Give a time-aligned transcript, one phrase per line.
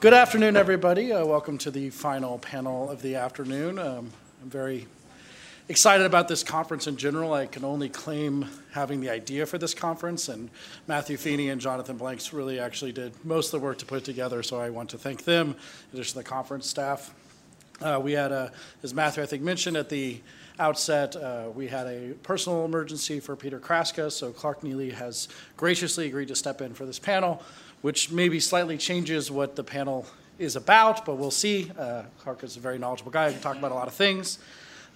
[0.00, 1.12] Good afternoon, everybody.
[1.12, 3.78] Uh, welcome to the final panel of the afternoon.
[3.78, 4.10] Um,
[4.42, 4.86] I'm very
[5.68, 7.34] excited about this conference in general.
[7.34, 10.48] I can only claim having the idea for this conference, and
[10.86, 14.04] Matthew Feeney and Jonathan Blanks really actually did most of the work to put it
[14.06, 17.14] together, so I want to thank them, in addition to the conference staff.
[17.82, 20.18] Uh, we had, a, as Matthew I think mentioned at the
[20.58, 25.28] outset, uh, we had a personal emergency for Peter Kraska, so Clark Neily has
[25.58, 27.42] graciously agreed to step in for this panel
[27.82, 30.06] which maybe slightly changes what the panel
[30.38, 31.70] is about, but we'll see.
[31.78, 33.30] Uh, Clark is a very knowledgeable guy.
[33.30, 34.38] Can talk about a lot of things.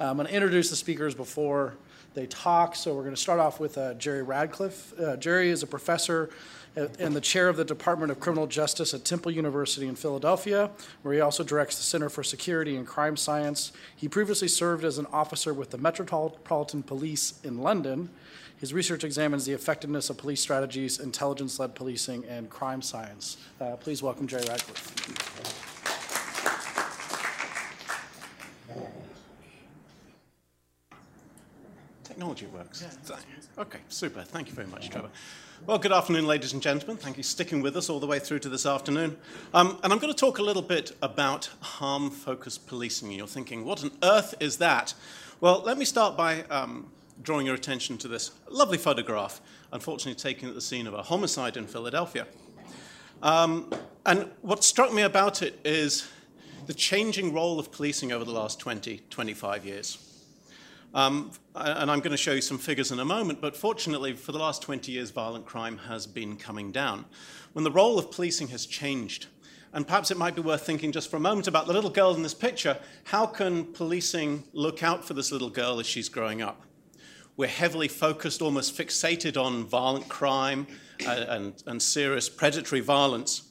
[0.00, 1.74] Uh, I'm going to introduce the speakers before
[2.14, 2.76] they talk.
[2.76, 4.98] So we're going to start off with uh, Jerry Ratcliffe.
[4.98, 6.30] Uh, Jerry is a professor
[6.76, 10.70] and the chair of the Department of Criminal Justice at Temple University in Philadelphia,
[11.02, 13.70] where he also directs the Center for Security and Crime Science.
[13.94, 18.08] He previously served as an officer with the Metropolitan Police in London
[18.64, 23.36] his research examines the effectiveness of police strategies, intelligence led policing, and crime science.
[23.60, 24.90] Uh, please welcome Jerry Ratcliffe.
[32.04, 32.82] Technology works.
[33.10, 33.16] Yeah.
[33.58, 34.22] Okay, super.
[34.22, 35.10] Thank you very much, Trevor.
[35.66, 36.96] Well, good afternoon, ladies and gentlemen.
[36.96, 39.18] Thank you for sticking with us all the way through to this afternoon.
[39.52, 43.12] Um, and I'm going to talk a little bit about harm focused policing.
[43.12, 44.94] You're thinking, what on earth is that?
[45.42, 46.90] Well, let me start by um,
[47.22, 49.40] drawing your attention to this lovely photograph,
[49.72, 52.26] unfortunately taken at the scene of a homicide in Philadelphia.
[53.22, 53.72] Um,
[54.04, 56.08] and what struck me about it is
[56.66, 59.98] the changing role of policing over the last 20, 25 years.
[60.94, 64.32] Um, and I'm going to show you some figures in a moment, but fortunately, for
[64.32, 67.04] the last 20 years, violent crime has been coming down.
[67.52, 69.26] When the role of policing has changed,
[69.72, 72.14] and perhaps it might be worth thinking just for a moment about the little girl
[72.14, 72.78] in this picture.
[73.02, 76.62] How can policing look out for this little girl as she's growing up?
[77.36, 80.66] We're heavily focused, almost fixated on violent crime
[81.00, 83.50] and, uh, and, and serious predatory violence.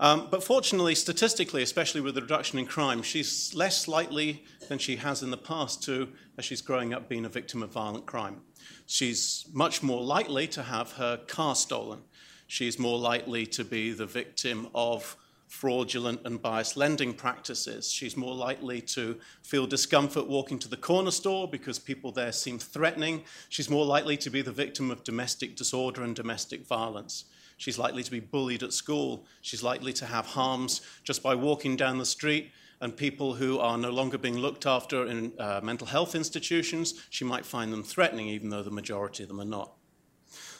[0.00, 4.96] Um, but fortunately, statistically, especially with the reduction in crime, she's less likely than she
[4.96, 8.40] has in the past to, as she's growing up, being a victim of violent crime.
[8.86, 12.00] She's much more likely to have her car stolen.
[12.46, 15.16] She's more likely to be the victim of
[15.50, 17.90] fraudulent and biased lending practices.
[17.90, 22.60] She's more likely to feel discomfort walking to the corner store because people there seem
[22.60, 23.24] threatening.
[23.48, 27.24] She's more likely to be the victim of domestic disorder and domestic violence.
[27.56, 29.26] She's likely to be bullied at school.
[29.42, 32.52] She's likely to have harms just by walking down the street.
[32.80, 37.24] And people who are no longer being looked after in uh, mental health institutions, she
[37.24, 39.72] might find them threatening, even though the majority of them are not.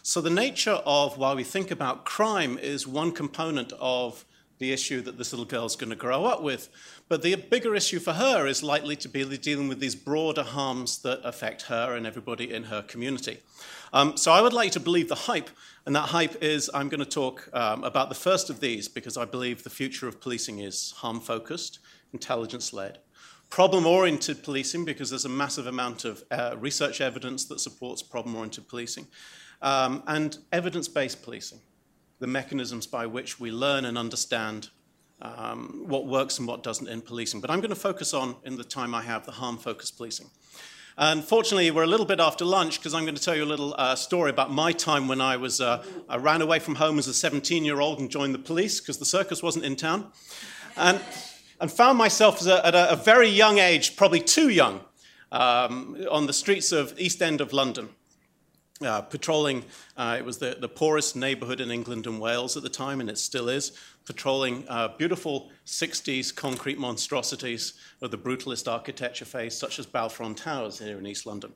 [0.02, 4.24] So, the nature of why we think about crime is one component of
[4.60, 6.68] the issue that this little girl's going to grow up with.
[7.08, 10.98] But the bigger issue for her is likely to be dealing with these broader harms
[10.98, 13.38] that affect her and everybody in her community.
[13.92, 15.50] Um, so I would like to believe the hype,
[15.86, 19.16] and that hype is I'm going to talk um, about the first of these because
[19.16, 21.80] I believe the future of policing is harm focused,
[22.12, 22.98] intelligence led.
[23.48, 28.36] Problem oriented policing, because there's a massive amount of uh, research evidence that supports problem
[28.36, 29.08] oriented policing,
[29.62, 31.60] um, and evidence based policing
[32.20, 34.68] the mechanisms by which we learn and understand
[35.22, 37.40] um, what works and what doesn't in policing.
[37.40, 40.30] But I'm going to focus on, in the time I have, the harm focused policing.
[40.96, 43.74] Unfortunately, we're a little bit after lunch because I'm going to tell you a little
[43.78, 47.06] uh, story about my time when I was uh, I ran away from home as
[47.06, 50.12] a 17 year old and joined the police because the circus wasn't in town,
[50.76, 51.00] and
[51.58, 54.80] and found myself a, at a, a, very young age, probably too young,
[55.32, 57.90] um, on the streets of East End of London
[58.84, 59.64] uh, patrolling,
[59.96, 63.10] uh, it was the, the poorest neighborhood in England and Wales at the time, and
[63.10, 63.72] it still is,
[64.06, 70.78] patrolling uh, beautiful 60s concrete monstrosities of the brutalist architecture phase, such as Balfron Towers
[70.78, 71.52] here in East London.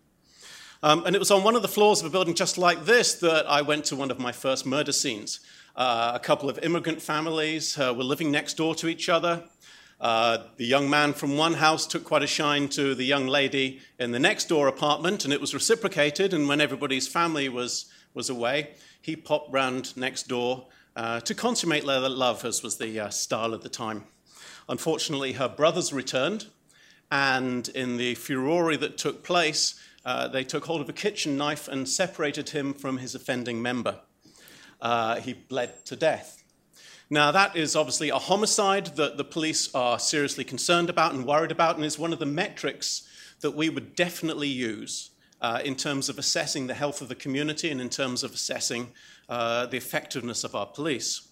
[0.82, 3.14] Um, and it was on one of the floors of a building just like this
[3.14, 5.40] that I went to one of my first murder scenes.
[5.74, 9.44] Uh, a couple of immigrant families uh, were living next door to each other.
[10.00, 13.80] Uh, the young man from one house took quite a shine to the young lady
[13.98, 16.34] in the next door apartment, and it was reciprocated.
[16.34, 20.66] And when everybody's family was, was away, he popped round next door
[20.96, 24.04] uh, to consummate their love, as was the uh, style at the time.
[24.68, 26.46] Unfortunately, her brothers returned,
[27.10, 31.68] and in the furore that took place, uh, they took hold of a kitchen knife
[31.68, 34.00] and separated him from his offending member.
[34.80, 36.43] Uh, he bled to death.
[37.10, 41.52] Now, that is obviously a homicide that the police are seriously concerned about and worried
[41.52, 43.08] about, and is one of the metrics
[43.40, 45.10] that we would definitely use
[45.42, 48.90] uh, in terms of assessing the health of the community and in terms of assessing
[49.28, 51.28] uh, the effectiveness of our police.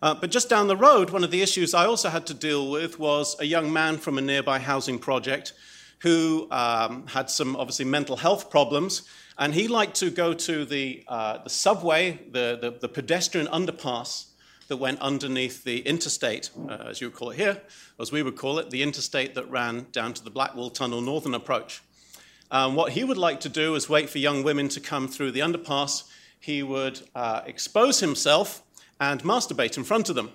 [0.00, 2.70] Uh, but just down the road, one of the issues I also had to deal
[2.70, 5.54] with was a young man from a nearby housing project
[6.00, 9.02] who um, had some obviously mental health problems,
[9.38, 14.26] and he liked to go to the, uh, the subway, the, the, the pedestrian underpass,
[14.68, 17.60] that went underneath the interstate, uh, as you would call it here,
[18.00, 21.34] as we would call it, the interstate that ran down to the Blackwall Tunnel Northern
[21.34, 21.82] Approach.
[22.50, 25.32] Um, what he would like to do is wait for young women to come through
[25.32, 26.04] the underpass.
[26.38, 28.62] He would uh, expose himself
[29.00, 30.30] and masturbate in front of them.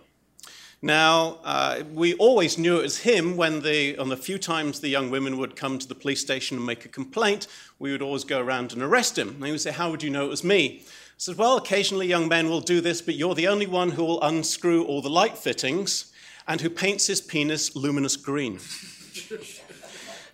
[0.82, 4.88] Now, uh, we always knew it was him when the, on the few times the
[4.88, 7.48] young women would come to the police station and make a complaint,
[7.80, 9.30] we would always go around and arrest him.
[9.30, 10.84] And he would say, How would you know it was me?
[11.20, 14.22] Said, Well, occasionally young men will do this, but you're the only one who will
[14.22, 16.14] unscrew all the light fittings
[16.48, 18.58] and who paints his penis luminous green.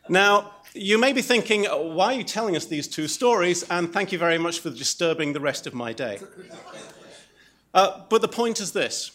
[0.08, 3.64] now, you may be thinking, Why are you telling us these two stories?
[3.72, 6.20] And thank you very much for disturbing the rest of my day.
[7.74, 9.10] Uh, but the point is this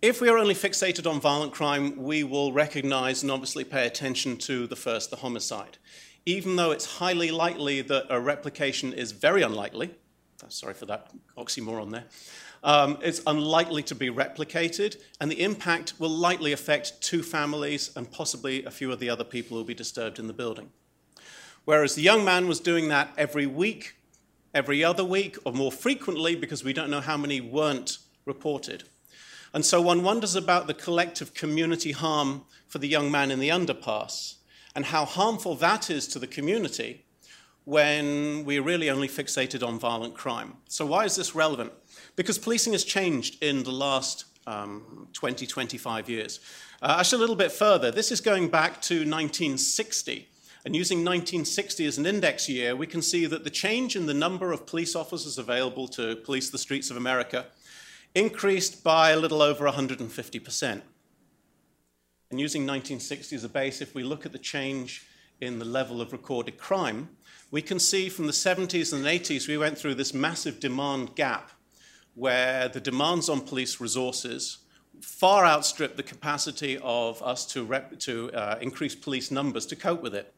[0.00, 4.38] if we are only fixated on violent crime, we will recognize and obviously pay attention
[4.38, 5.76] to the first, the homicide.
[6.24, 9.90] Even though it's highly likely that a replication is very unlikely,
[10.52, 12.04] sorry for that oxymoron there,
[12.64, 18.10] um, it's unlikely to be replicated, and the impact will likely affect two families and
[18.10, 20.70] possibly a few of the other people who will be disturbed in the building.
[21.64, 23.96] Whereas the young man was doing that every week,
[24.54, 28.84] every other week, or more frequently because we don't know how many weren't reported.
[29.54, 33.50] And so one wonders about the collective community harm for the young man in the
[33.50, 34.36] underpass
[34.74, 37.04] and how harmful that is to the community
[37.64, 40.56] when we're really only fixated on violent crime.
[40.68, 41.72] So, why is this relevant?
[42.16, 46.40] Because policing has changed in the last um, 20, 25 years.
[46.80, 47.90] Uh, actually, a little bit further.
[47.90, 50.28] This is going back to 1960.
[50.64, 54.14] And using 1960 as an index year, we can see that the change in the
[54.14, 57.46] number of police officers available to police the streets of America
[58.14, 60.82] increased by a little over 150%.
[62.30, 65.06] And using 1960 as a base, if we look at the change
[65.40, 67.08] in the level of recorded crime,
[67.52, 71.50] we can see from the 70s and 80s we went through this massive demand gap
[72.14, 74.58] where the demands on police resources
[75.02, 80.02] far outstripped the capacity of us to, rep- to uh, increase police numbers to cope
[80.02, 80.34] with it.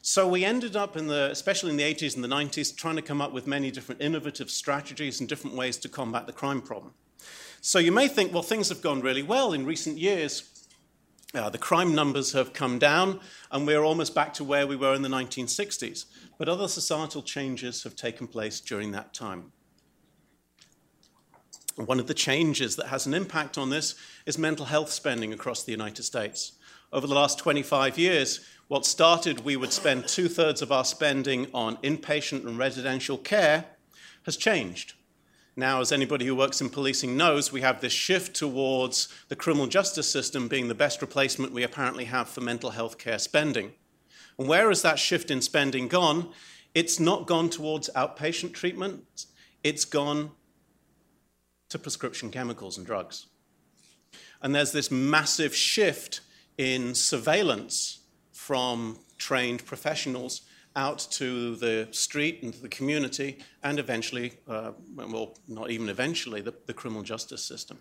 [0.00, 3.02] So we ended up in the, especially in the 80s and the 90s, trying to
[3.02, 6.94] come up with many different innovative strategies and different ways to combat the crime problem.
[7.60, 10.58] So you may think, well, things have gone really well in recent years.
[11.34, 13.20] Uh, the crime numbers have come down,
[13.50, 16.06] and we're almost back to where we were in the 1960s.
[16.38, 19.52] But other societal changes have taken place during that time.
[21.76, 23.94] One of the changes that has an impact on this
[24.24, 26.52] is mental health spending across the United States.
[26.92, 31.48] Over the last 25 years, what started, we would spend two thirds of our spending
[31.52, 33.64] on inpatient and residential care,
[34.24, 34.94] has changed.
[35.56, 39.66] Now, as anybody who works in policing knows, we have this shift towards the criminal
[39.66, 43.72] justice system being the best replacement we apparently have for mental health care spending.
[44.38, 46.30] And where has that shift in spending gone?
[46.74, 49.26] It's not gone towards outpatient treatment,
[49.64, 50.30] it's gone
[51.70, 53.26] to prescription chemicals and drugs.
[54.40, 56.20] And there's this massive shift
[56.56, 58.00] in surveillance
[58.32, 60.42] from trained professionals
[60.76, 66.40] out to the street and to the community, and eventually, uh, well, not even eventually,
[66.40, 67.78] the, the criminal justice system.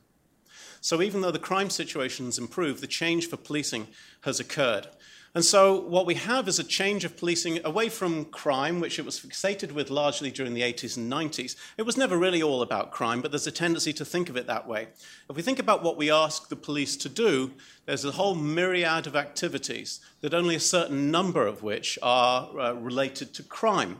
[0.82, 3.88] So, even though the crime situation's improved, the change for policing
[4.22, 4.88] has occurred.
[5.36, 9.06] And so, what we have is a change of policing away from crime, which it
[9.06, 11.56] was fixated with largely during the 80s and 90s.
[11.78, 14.48] It was never really all about crime, but there's a tendency to think of it
[14.48, 14.88] that way.
[15.30, 17.52] If we think about what we ask the police to do,
[17.86, 22.74] there's a whole myriad of activities that only a certain number of which are uh,
[22.74, 23.98] related to crime.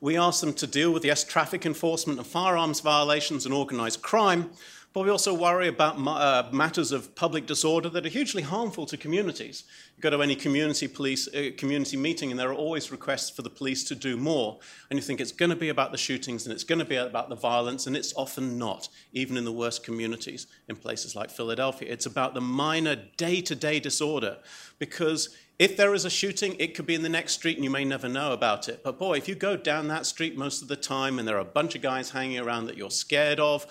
[0.00, 4.50] We ask them to deal with, yes, traffic enforcement and firearms violations and organized crime,
[4.94, 8.96] but we also worry about uh, matters of public disorder that are hugely harmful to
[8.96, 9.64] communities.
[9.96, 13.42] You go to any community police uh, community meeting, and there are always requests for
[13.42, 14.60] the police to do more.
[14.88, 16.94] And you think it's going to be about the shootings and it's going to be
[16.94, 21.28] about the violence, and it's often not, even in the worst communities in places like
[21.28, 21.92] Philadelphia.
[21.92, 24.38] It's about the minor day-to-day disorder,
[24.78, 27.70] because if there is a shooting, it could be in the next street and you
[27.70, 28.82] may never know about it.
[28.82, 31.40] But boy, if you go down that street most of the time and there are
[31.40, 33.64] a bunch of guys hanging around that you're scared of,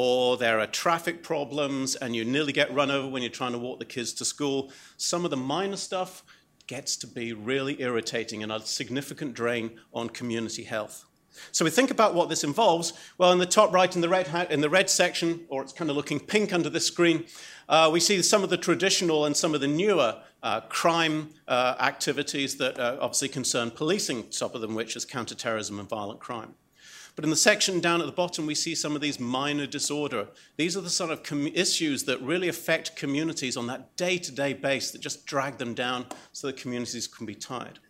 [0.00, 3.58] or there are traffic problems and you nearly get run over when you're trying to
[3.58, 4.70] walk the kids to school.
[4.96, 6.22] Some of the minor stuff
[6.68, 11.04] gets to be really irritating and a significant drain on community health.
[11.50, 12.92] So we think about what this involves.
[13.18, 15.90] Well, in the top right, in the red, in the red section, or it's kind
[15.90, 17.24] of looking pink under this screen,
[17.68, 21.74] uh, we see some of the traditional and some of the newer uh, crime uh,
[21.80, 26.54] activities that uh, obviously concern policing, top of them which is counterterrorism and violent crime.
[27.18, 30.28] But in the section down at the bottom, we see some of these minor disorder.
[30.56, 31.20] These are the sort of
[31.52, 35.74] issues that really affect communities on that day to day base that just drag them
[35.74, 37.80] down so that communities can be tied.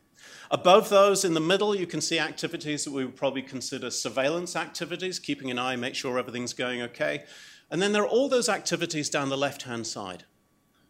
[0.51, 4.57] Above those in the middle, you can see activities that we would probably consider surveillance
[4.57, 7.25] activities, keeping an eye, make sure everything's going okay.
[7.71, 10.25] And then there are all those activities down the left hand side.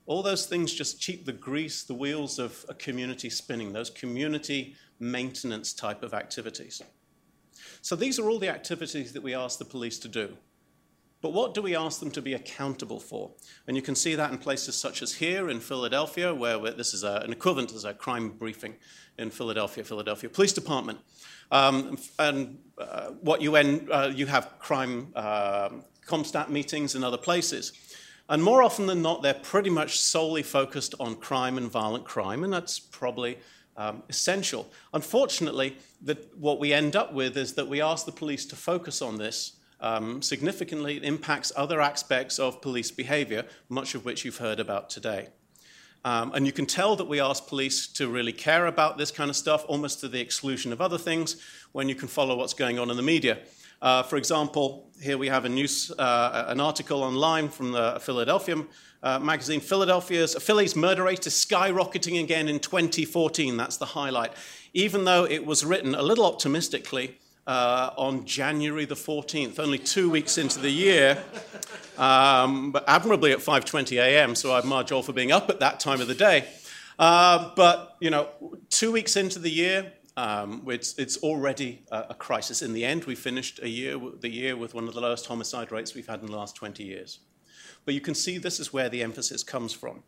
[0.06, 4.76] All those things just keep the grease, the wheels of a community spinning, those community
[5.00, 6.80] maintenance type of activities.
[7.82, 10.36] So these are all the activities that we ask the police to do.
[11.20, 13.32] But what do we ask them to be accountable for?
[13.66, 17.02] And you can see that in places such as here in Philadelphia, where this is
[17.02, 18.76] a, an equivalent as a crime briefing
[19.18, 20.98] in Philadelphia, Philadelphia Police Department.
[21.50, 25.70] Um, and uh, what you, end, uh, you have crime uh,
[26.06, 27.72] CompStat meetings in other places.
[28.28, 32.44] And more often than not, they're pretty much solely focused on crime and violent crime,
[32.44, 33.38] and that's probably
[33.78, 34.70] um, essential.
[34.92, 35.76] Unfortunately,
[36.36, 39.56] what we end up with is that we ask the police to focus on this
[39.80, 40.96] um, significantly.
[40.96, 45.28] It impacts other aspects of police behavior, much of which you've heard about today.
[46.04, 49.30] Um, and you can tell that we ask police to really care about this kind
[49.30, 51.42] of stuff, almost to the exclusion of other things,
[51.72, 53.38] when you can follow what's going on in the media.
[53.80, 58.64] Uh, for example, here we have a news, uh, an article online from the Philadelphia
[59.02, 59.60] uh, magazine.
[59.60, 63.56] Philadelphia's Philly's murder rate is skyrocketing again in 2014.
[63.56, 64.32] That's the highlight.
[64.74, 67.16] Even though it was written a little optimistically
[67.46, 71.22] uh, on January the 14th, only two weeks into the year,
[71.96, 74.34] um, but admirably at 5:20 a.m.
[74.34, 76.46] So I'd mark all for being up at that time of the day.
[76.98, 78.28] Uh, but you know,
[78.70, 82.60] two weeks into the year, um, it's, it's, already a, a, crisis.
[82.60, 85.94] In the end, we finished year, the year with one of the lowest homicide rates
[85.94, 87.20] we've had in the last 20 years.
[87.84, 90.02] But you can see this is where the emphasis comes from.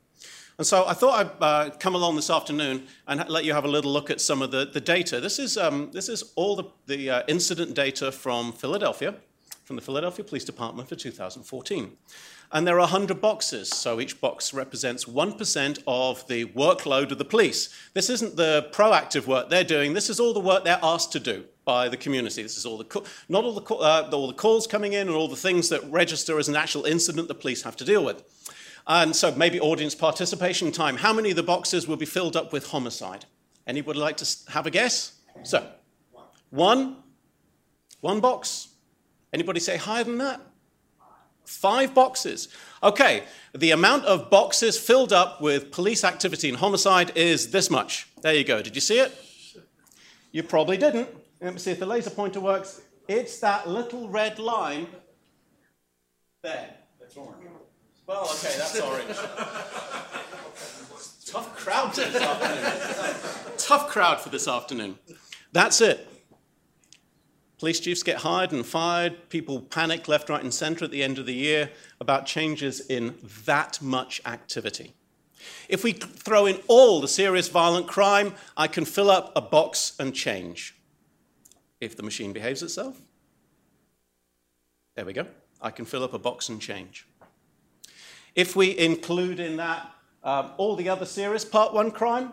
[0.58, 3.68] And so I thought I'd uh, come along this afternoon and let you have a
[3.68, 5.20] little look at some of the, the data.
[5.20, 9.14] This is, um, this is all the, the uh, incident data from Philadelphia,
[9.64, 11.96] from the Philadelphia Police Department for 2014.
[12.52, 17.24] And there are 100 boxes, so each box represents 1% of the workload of the
[17.24, 17.68] police.
[17.94, 21.20] This isn't the proactive work they're doing, this is all the work they're asked to
[21.20, 22.42] do by the community.
[22.42, 25.28] This is all the, not all the, uh, all the calls coming in and all
[25.28, 28.24] the things that register as an actual incident the police have to deal with.
[28.88, 30.96] And so maybe audience participation time.
[30.96, 33.26] How many of the boxes will be filled up with homicide?
[33.64, 35.12] Anybody like to have a guess?
[35.44, 35.64] So,
[36.50, 36.96] one,
[38.00, 38.68] one box.
[39.32, 40.40] Anybody say higher than that?
[41.44, 42.48] Five boxes.
[42.82, 48.08] Okay, the amount of boxes filled up with police activity and homicide is this much.
[48.22, 48.62] There you go.
[48.62, 49.12] Did you see it?
[50.32, 51.08] You probably didn't.
[51.40, 52.82] Let me see if the laser pointer works.
[53.08, 54.86] It's that little red line
[56.42, 56.70] there.
[57.00, 57.46] That's orange.
[58.06, 59.16] Well, okay, that's orange.
[61.26, 63.56] Tough crowd this afternoon.
[63.56, 64.98] Tough crowd for this afternoon.
[65.52, 66.08] That's it.
[67.60, 69.28] Police chiefs get hired and fired.
[69.28, 73.14] People panic left, right, and center at the end of the year about changes in
[73.44, 74.94] that much activity.
[75.68, 79.92] If we throw in all the serious violent crime, I can fill up a box
[79.98, 80.74] and change.
[81.82, 82.98] If the machine behaves itself,
[84.96, 85.26] there we go.
[85.60, 87.06] I can fill up a box and change.
[88.34, 89.92] If we include in that
[90.24, 92.32] um, all the other serious part one crime,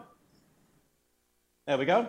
[1.65, 2.07] there we go.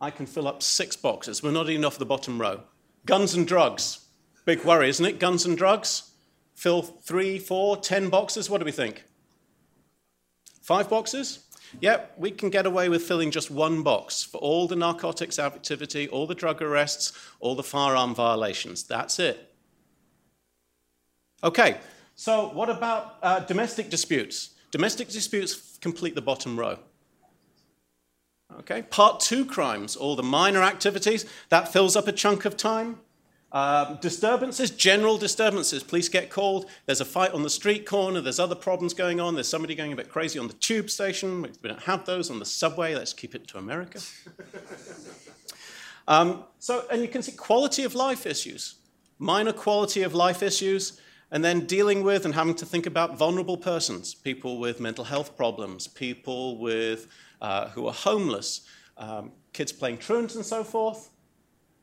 [0.00, 1.42] I can fill up six boxes.
[1.42, 2.62] We're not even off the bottom row.
[3.06, 4.06] Guns and drugs.
[4.44, 5.18] Big worry, isn't it?
[5.18, 6.12] Guns and drugs.
[6.54, 8.48] Fill three, four, ten boxes.
[8.50, 9.04] What do we think?
[10.62, 11.40] Five boxes?
[11.80, 16.08] Yep, we can get away with filling just one box for all the narcotics activity,
[16.08, 18.84] all the drug arrests, all the firearm violations.
[18.84, 19.54] That's it.
[21.44, 21.78] Okay,
[22.14, 24.50] so what about uh, domestic disputes?
[24.70, 26.78] Domestic disputes complete the bottom row.
[28.60, 33.00] Okay, part two crimes, all the minor activities, that fills up a chunk of time.
[33.52, 35.82] Uh, disturbances, general disturbances.
[35.82, 36.66] Police get called.
[36.84, 38.20] There's a fight on the street corner.
[38.20, 39.34] There's other problems going on.
[39.34, 41.42] There's somebody going a bit crazy on the tube station.
[41.42, 42.94] We don't have those on the subway.
[42.94, 44.00] Let's keep it to America.
[46.08, 48.76] um, so, and you can see quality of life issues,
[49.18, 51.00] minor quality of life issues,
[51.30, 55.36] and then dealing with and having to think about vulnerable persons, people with mental health
[55.36, 57.06] problems, people with
[57.40, 58.62] uh, who are homeless,
[58.96, 61.10] um, kids playing truants and so forth,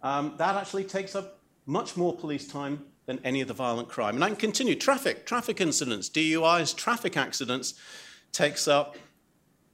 [0.02, 4.16] um, that actually takes up much more police time than any of the violent crime.
[4.16, 4.76] And I can continue.
[4.76, 7.74] Traffic, traffic incidents, DUIs, traffic accidents
[8.32, 8.96] takes up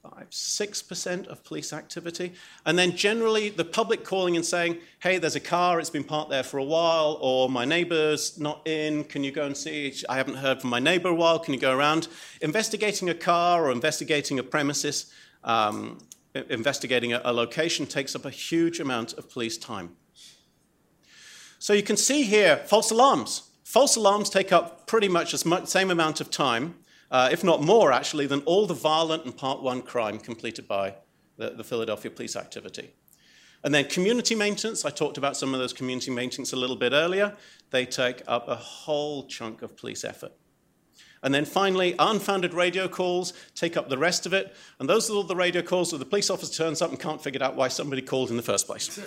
[0.01, 2.33] five, six percent of police activity.
[2.65, 6.29] And then generally the public calling and saying, hey, there's a car, it's been parked
[6.29, 9.93] there for a while, or my neighbor's not in, can you go and see?
[10.07, 12.07] I haven't heard from my neighbor a while, can you go around?
[12.41, 15.11] Investigating a car or investigating a premises
[15.43, 15.99] um,
[16.49, 19.95] investigating a, a location takes up a huge amount of police time.
[21.59, 23.43] So you can see here false alarms.
[23.63, 26.75] False alarms take up pretty much the same amount of time,
[27.11, 30.95] uh, if not more actually, than all the violent and part one crime completed by
[31.37, 32.93] the, the Philadelphia police activity.
[33.63, 36.93] And then community maintenance, I talked about some of those community maintenance a little bit
[36.93, 37.35] earlier.
[37.71, 40.31] They take up a whole chunk of police effort.
[41.21, 44.55] And then finally, unfounded radio calls take up the rest of it.
[44.79, 47.21] And those are all the radio calls where the police officer turns up and can't
[47.21, 48.99] figure out why somebody called in the first place.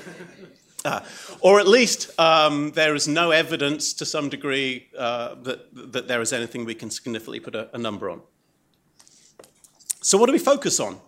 [0.84, 1.00] Uh,
[1.40, 6.20] or at least um, there is no evidence to some degree uh, that, that there
[6.20, 8.20] is anything we can significantly put a, a number on.
[10.02, 11.00] So, what do we focus on?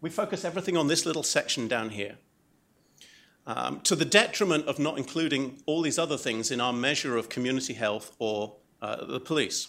[0.00, 2.16] We focus everything on this little section down here.
[3.46, 7.28] Um, to the detriment of not including all these other things in our measure of
[7.28, 9.68] community health or uh, the police.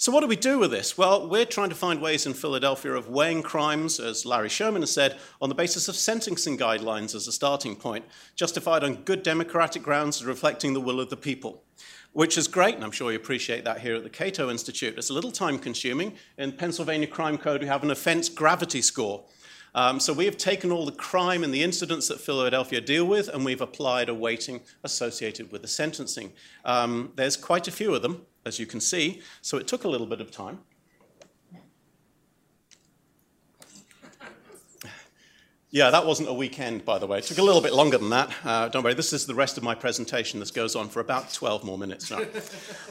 [0.00, 0.96] So, what do we do with this?
[0.96, 4.90] Well, we're trying to find ways in Philadelphia of weighing crimes, as Larry Sherman has
[4.90, 9.82] said, on the basis of sentencing guidelines as a starting point, justified on good democratic
[9.82, 11.64] grounds reflecting the will of the people.
[12.14, 14.96] Which is great, and I'm sure you appreciate that here at the Cato Institute.
[14.96, 16.14] It's a little time consuming.
[16.38, 19.24] In Pennsylvania Crime Code, we have an offense gravity score.
[19.74, 23.28] Um, so we have taken all the crime and the incidents that Philadelphia deal with,
[23.28, 26.32] and we've applied a weighting associated with the sentencing.
[26.64, 29.88] Um, there's quite a few of them, as you can see, so it took a
[29.88, 30.58] little bit of time.
[35.72, 37.18] Yeah, that wasn't a weekend, by the way.
[37.18, 38.34] It took a little bit longer than that.
[38.44, 40.40] Uh, don't worry, this is the rest of my presentation.
[40.40, 42.20] This goes on for about 12 more minutes now.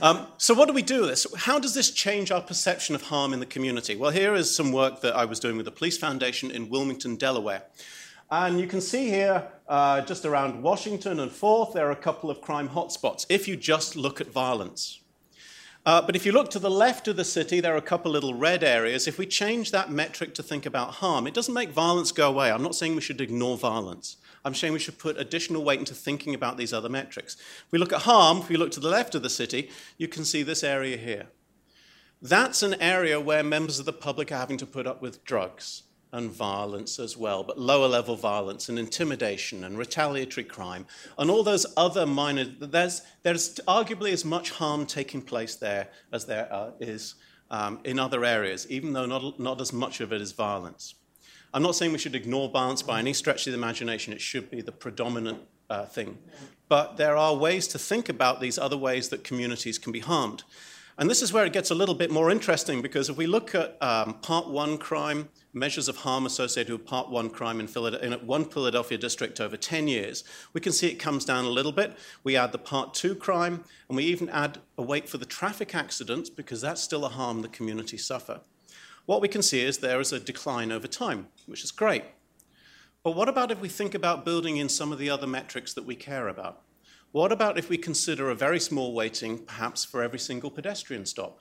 [0.01, 1.27] Um, so, what do we do with this?
[1.35, 3.97] How does this change our perception of harm in the community?
[3.97, 7.17] Well, here is some work that I was doing with the Police Foundation in Wilmington,
[7.17, 7.63] Delaware.
[8.31, 12.29] And you can see here, uh, just around Washington and Fourth, there are a couple
[12.29, 15.01] of crime hotspots if you just look at violence.
[15.89, 18.11] Uh, but if you look to the left of the city, there are a couple
[18.11, 19.07] little red areas.
[19.07, 22.51] If we change that metric to think about harm, it doesn't make violence go away.
[22.51, 24.17] I'm not saying we should ignore violence.
[24.45, 27.37] I'm saying we should put additional weight into thinking about these other metrics.
[27.37, 30.07] If we look at harm, if we look to the left of the city, you
[30.07, 31.25] can see this area here.
[32.21, 35.81] That's an area where members of the public are having to put up with drugs
[36.11, 40.85] and violence as well, but lower level violence and intimidation and retaliatory crime
[41.17, 46.25] and all those other minor, there's, there's arguably as much harm taking place there as
[46.25, 47.15] there uh, is
[47.51, 50.95] um, in other areas, even though not, not as much of it is violence.
[51.53, 54.51] I'm not saying we should ignore violence by any stretch of the imagination, it should
[54.51, 56.17] be the predominant uh, thing.
[56.67, 60.43] But there are ways to think about these other ways that communities can be harmed.
[60.99, 63.55] And this is where it gets a little bit more interesting because if we look
[63.55, 67.67] at um, part one crime, measures of harm associated with Part 1 crime in,
[68.03, 71.71] in one Philadelphia district over 10 years, we can see it comes down a little
[71.71, 71.97] bit.
[72.25, 75.73] We add the Part 2 crime, and we even add a weight for the traffic
[75.73, 78.41] accidents because that's still a harm the community suffer.
[79.05, 82.03] What we can see is there is a decline over time, which is great.
[83.03, 85.85] But what about if we think about building in some of the other metrics that
[85.85, 86.61] we care about?
[87.11, 91.39] What about if we consider a very small weighting, perhaps for every single pedestrian stop?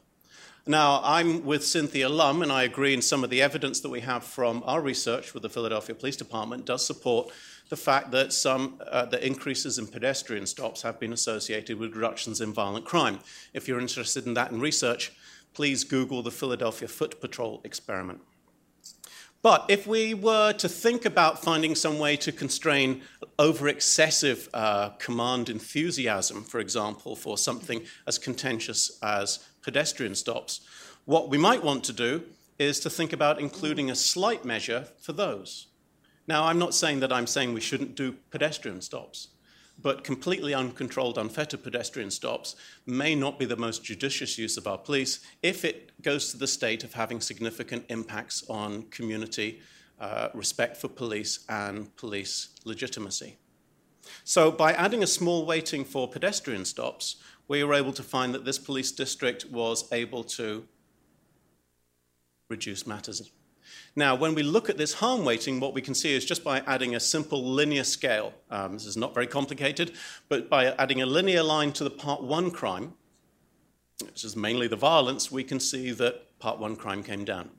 [0.67, 4.01] Now, I'm with Cynthia Lum, and I agree in some of the evidence that we
[4.01, 7.31] have from our research with the Philadelphia Police Department does support
[7.69, 12.41] the fact that some uh, the increases in pedestrian stops have been associated with reductions
[12.41, 13.21] in violent crime.
[13.53, 15.13] If you're interested in that in research,
[15.53, 18.21] please Google the Philadelphia Foot Patrol experiment.
[19.41, 23.03] But if we were to think about finding some way to constrain
[23.39, 30.61] over excessive uh, command enthusiasm, for example, for something as contentious as pedestrian stops,
[31.05, 32.25] what we might want to do
[32.59, 35.69] is to think about including a slight measure for those.
[36.27, 39.29] Now, I'm not saying that I'm saying we shouldn't do pedestrian stops,
[39.81, 44.79] but completely uncontrolled, unfettered pedestrian stops may not be the most judicious use of our
[44.79, 49.61] police if it goes to the state of having significant impacts on community
[50.01, 53.37] uh, respect for police and police legitimacy.
[54.25, 58.45] So, by adding a small weighting for pedestrian stops, we were able to find that
[58.45, 60.67] this police district was able to
[62.49, 63.31] reduce matters.
[63.97, 66.61] Now, when we look at this harm weighting, what we can see is just by
[66.61, 69.93] adding a simple linear scale, um, this is not very complicated,
[70.29, 72.95] but by adding a linear line to the part one crime,
[74.05, 77.51] which is mainly the violence, we can see that part one crime came down.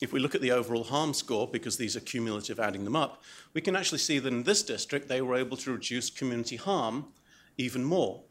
[0.00, 3.22] If we look at the overall harm score, because these are cumulative adding them up,
[3.54, 7.06] we can actually see that in this district they were able to reduce community harm
[7.56, 8.22] even more.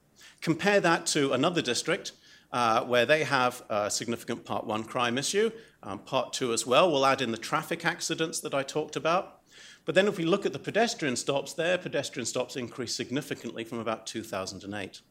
[0.42, 2.12] Compare that to another district
[2.54, 6.90] uh, where they have a significant Part 1 crime issue, um, Part 2 as well.
[6.92, 9.40] We'll add in the traffic accidents that I talked about.
[9.86, 13.80] But then if we look at the pedestrian stops, their pedestrian stops increased significantly from
[13.80, 15.02] about 2008.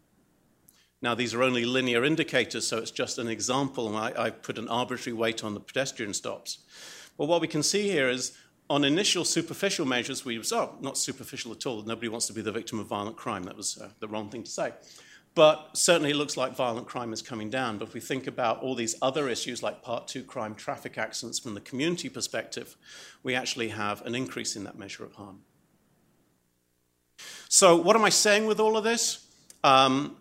[1.03, 3.95] Now, these are only linear indicators, so it's just an example.
[3.97, 6.59] I, I put an arbitrary weight on the pedestrian stops.
[7.19, 8.39] But what we can see here is
[8.71, 11.83] on initial superficial measures, we was, oh, not superficial at all.
[11.83, 13.43] Nobody wants to be the victim of violent crime.
[13.43, 14.73] That was uh, the wrong thing to say.
[15.35, 17.79] But certainly it looks like violent crime is coming down.
[17.79, 21.39] But if we think about all these other issues like Part 2 crime, traffic accidents
[21.39, 22.77] from the community perspective,
[23.23, 25.41] we actually have an increase in that measure of harm.
[27.49, 29.27] So, what am I saying with all of this?
[29.65, 30.17] Um,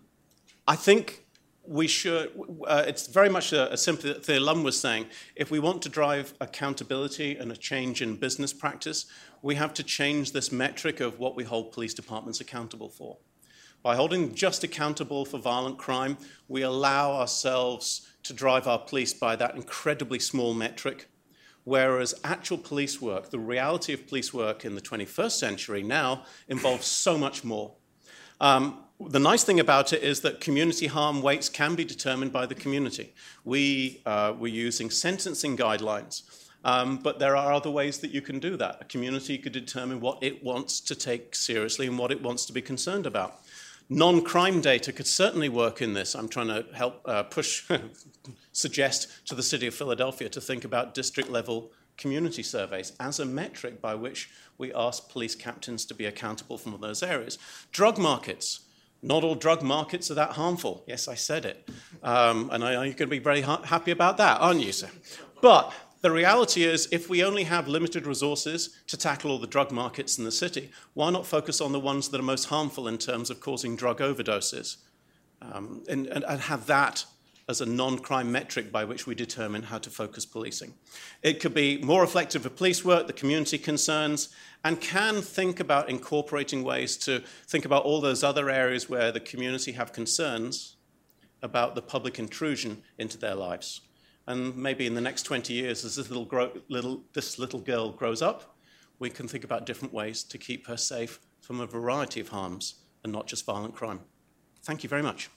[0.68, 1.26] I think
[1.68, 2.32] we should,
[2.68, 5.08] uh, it's very much a, a simple thing Lum was saying.
[5.36, 9.06] If we want to drive accountability and a change in business practice,
[9.42, 13.18] we have to change this metric of what we hold police departments accountable for.
[13.84, 16.18] By holding just accountable for violent crime,
[16.48, 21.08] we allow ourselves to drive our police by that incredibly small metric.
[21.64, 26.86] Whereas actual police work, the reality of police work in the 21st century now involves
[26.86, 27.74] so much more.
[28.40, 32.46] Um, the nice thing about it is that community harm weights can be determined by
[32.46, 33.14] the community.
[33.44, 36.24] We, uh, we're using sentencing guidelines,
[36.64, 38.78] um, but there are other ways that you can do that.
[38.82, 42.54] A community could determine what it wants to take seriously and what it wants to
[42.54, 43.42] be concerned about.
[43.94, 46.16] Non crime data could certainly work in this.
[46.16, 47.70] I'm trying to help uh, push,
[48.54, 53.26] suggest to the city of Philadelphia to think about district level community surveys as a
[53.26, 57.38] metric by which we ask police captains to be accountable for those areas.
[57.74, 58.62] Drug markets.
[59.02, 60.86] Not all drug markets are that harmful.
[60.88, 61.70] Yes, I said it.
[62.02, 64.90] Um, and I, you're going to be very ha- happy about that, aren't you, sir?
[65.42, 69.72] But the reality is, if we only have limited resources to tackle all the drug
[69.72, 72.98] markets in the city, why not focus on the ones that are most harmful in
[72.98, 74.78] terms of causing drug overdoses?
[75.42, 77.06] Um, and, and, and have that
[77.48, 80.74] as a non crime metric by which we determine how to focus policing.
[81.22, 84.30] It could be more reflective of police work, the community concerns,
[84.64, 89.20] and can think about incorporating ways to think about all those other areas where the
[89.20, 90.78] community have concerns
[91.44, 93.82] about the public intrusion into their lives.
[94.28, 97.92] And maybe in the next 20 years, as this little, grow, little, this little girl
[97.92, 98.56] grows up,
[99.00, 102.76] we can think about different ways to keep her safe from a variety of harms
[103.04, 104.00] and not just violent crime.
[104.64, 105.30] Thank you very much.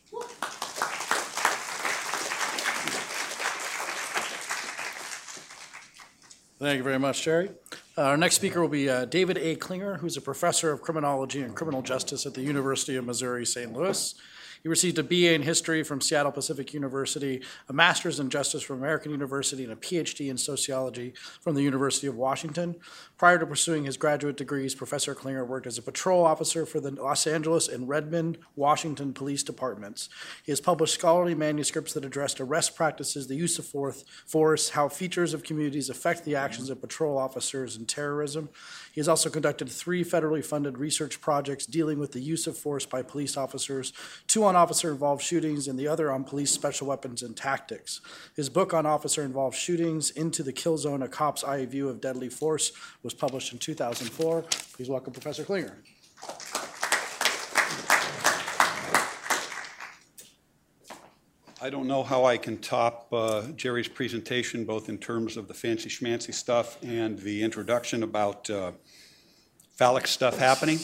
[6.58, 7.50] Thank you very much, Jerry.
[7.96, 9.56] Our next speaker will be uh, David A.
[9.56, 13.72] Klinger, who's a professor of criminology and criminal justice at the University of Missouri St.
[13.72, 14.14] Louis.
[14.64, 18.78] He received a BA in history from Seattle Pacific University, a master's in justice from
[18.78, 22.76] American University, and a PhD in sociology from the University of Washington.
[23.18, 26.92] Prior to pursuing his graduate degrees, Professor Klinger worked as a patrol officer for the
[26.92, 30.08] Los Angeles and Redmond, Washington police departments.
[30.46, 35.34] He has published scholarly manuscripts that addressed arrest practices, the use of force, how features
[35.34, 38.48] of communities affect the actions of patrol officers, and terrorism.
[38.94, 42.86] He has also conducted three federally funded research projects dealing with the use of force
[42.86, 43.92] by police officers,
[44.26, 48.00] two on officer involved shootings and the other on police special weapons and tactics.
[48.36, 52.00] His book on officer involved shootings, Into the Kill Zone, A Cop's Eye View of
[52.00, 54.42] Deadly Force, was published in 2004.
[54.74, 55.78] Please welcome Professor Klinger.
[61.64, 65.54] I don't know how I can top uh, Jerry's presentation, both in terms of the
[65.54, 68.72] fancy schmancy stuff and the introduction about uh,
[69.76, 70.78] phallic stuff happening.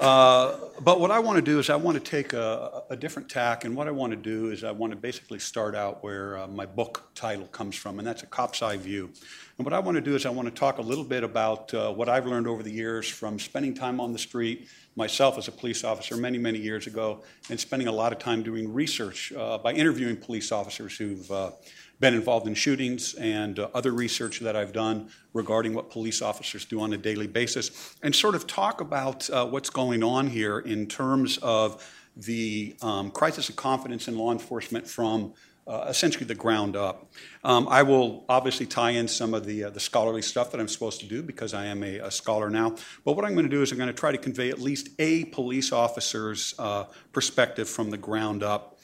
[0.00, 3.28] Uh, but what I want to do is I want to take a, a, different
[3.28, 6.38] tack, and what I want to do is I want to basically start out where
[6.38, 9.10] uh, my book title comes from, and that's a cop's eye view.
[9.56, 11.72] And what I want to do is I want to talk a little bit about
[11.74, 15.46] uh, what I've learned over the years from spending time on the street myself as
[15.46, 19.32] a police officer many, many years ago, and spending a lot of time doing research
[19.32, 21.50] uh, by interviewing police officers who've uh,
[22.00, 26.64] been involved in shootings and uh, other research that I've done regarding what police officers
[26.64, 30.58] do on a daily basis, and sort of talk about uh, what's going on here
[30.58, 31.84] in terms of
[32.16, 35.34] the um, crisis of confidence in law enforcement from
[35.66, 37.10] uh, essentially the ground up.
[37.42, 40.68] Um, I will obviously tie in some of the, uh, the scholarly stuff that I'm
[40.68, 42.76] supposed to do because I am a, a scholar now.
[43.04, 44.90] But what I'm going to do is I'm going to try to convey at least
[44.98, 48.78] a police officer's uh, perspective from the ground up.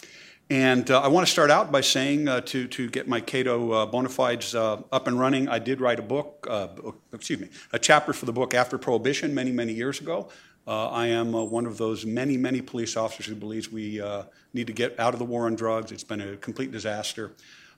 [0.51, 3.71] And uh, I want to start out by saying uh, to, to get my Cato
[3.71, 6.49] uh, bona fides up and running, I did write a book,
[7.13, 10.29] excuse me, a chapter for the book After Prohibition many, many years ago.
[10.67, 14.25] Uh, I am uh, one of those many, many police officers who believes we uh,
[14.53, 15.91] need to get out of the war on drugs.
[15.91, 17.33] It's been a complete disaster.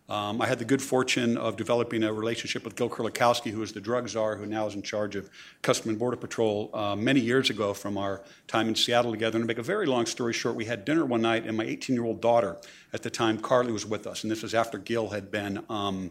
[0.08, 3.72] Um, I had the good fortune of developing a relationship with Gil Kerlikowske, who is
[3.72, 5.30] the drug czar, who now is in charge of
[5.62, 9.36] Customs and Border Patrol, uh, many years ago from our time in Seattle together.
[9.36, 11.64] And to make a very long story short, we had dinner one night, and my
[11.64, 12.56] 18 year old daughter
[12.92, 14.22] at the time, Carly, was with us.
[14.24, 16.10] And this was after Gil had been um,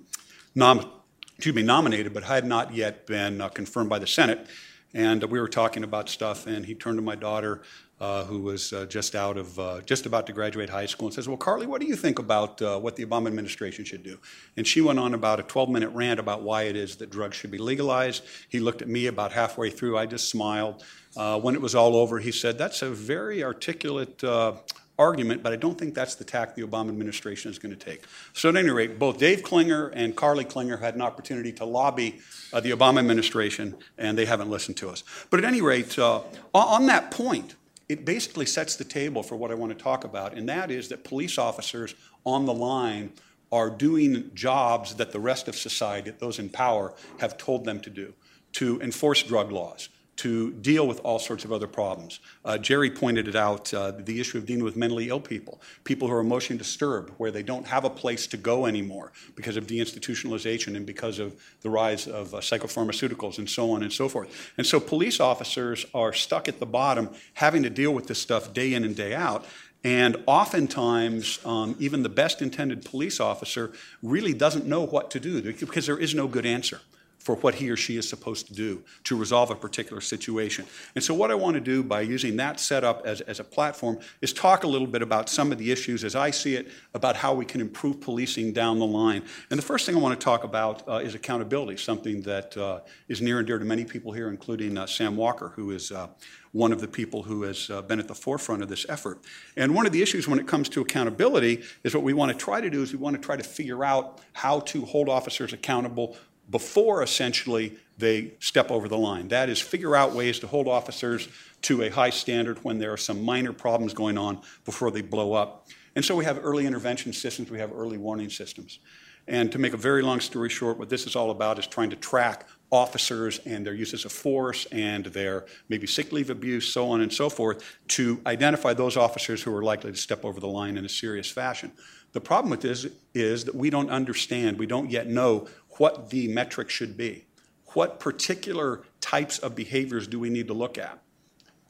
[0.55, 0.89] nom-
[1.35, 4.47] excuse me, nominated, but had not yet been uh, confirmed by the Senate.
[4.93, 7.61] And we were talking about stuff, and he turned to my daughter,
[8.01, 11.13] uh, who was uh, just out of, uh, just about to graduate high school, and
[11.13, 14.17] says, "Well, Carly, what do you think about uh, what the Obama administration should do?"
[14.57, 17.51] And she went on about a 12-minute rant about why it is that drugs should
[17.51, 18.23] be legalized.
[18.49, 19.99] He looked at me about halfway through.
[19.99, 20.83] I just smiled.
[21.15, 24.53] Uh, when it was all over, he said, "That's a very articulate." Uh,
[24.99, 28.03] argument, but I don't think that's the tack the Obama administration is going to take.
[28.33, 32.19] So, at any rate, both Dave Klinger and Carly Klinger had an opportunity to lobby
[32.51, 35.03] the Obama administration, and they haven't listened to us.
[35.31, 37.55] But at any rate, on that point,
[37.91, 40.87] it basically sets the table for what I want to talk about, and that is
[40.87, 41.93] that police officers
[42.25, 43.11] on the line
[43.51, 47.89] are doing jobs that the rest of society, those in power, have told them to
[47.89, 48.13] do
[48.53, 49.89] to enforce drug laws,
[50.21, 52.19] to deal with all sorts of other problems.
[52.45, 56.07] Uh, Jerry pointed it out uh, the issue of dealing with mentally ill people, people
[56.07, 59.65] who are emotionally disturbed, where they don't have a place to go anymore because of
[59.65, 64.51] deinstitutionalization and because of the rise of uh, psychopharmaceuticals and so on and so forth.
[64.57, 68.53] And so police officers are stuck at the bottom having to deal with this stuff
[68.53, 69.43] day in and day out.
[69.83, 73.71] And oftentimes, um, even the best intended police officer
[74.03, 76.81] really doesn't know what to do because there is no good answer
[77.21, 80.65] for what he or she is supposed to do to resolve a particular situation.
[80.95, 83.99] And so, what I want to do by using that setup as, as a platform
[84.21, 87.15] is talk a little bit about some of the issues as I see it, about
[87.15, 89.23] how we can improve policing down the line.
[89.51, 92.79] And the first thing I want to talk about uh, is accountability, something that uh,
[93.07, 96.07] is near and dear to many people here, including uh, Sam Walker, who is uh,
[96.53, 99.19] one of the people who has uh, been at the forefront of this effort.
[99.55, 102.37] And one of the issues when it comes to accountability is what we want to
[102.37, 105.53] try to do is we want to try to figure out how to hold officers
[105.53, 106.17] accountable
[106.49, 109.27] before essentially they step over the line.
[109.29, 111.27] That is, figure out ways to hold officers
[111.63, 115.33] to a high standard when there are some minor problems going on before they blow
[115.33, 115.67] up.
[115.95, 118.79] And so we have early intervention systems, we have early warning systems.
[119.27, 121.91] And to make a very long story short, what this is all about is trying
[121.91, 126.89] to track officers and their uses of force and their maybe sick leave abuse, so
[126.89, 130.47] on and so forth, to identify those officers who are likely to step over the
[130.47, 131.71] line in a serious fashion.
[132.13, 135.47] The problem with this is that we don't understand, we don't yet know
[135.81, 137.25] what the metric should be.
[137.73, 141.01] What particular types of behaviors do we need to look at?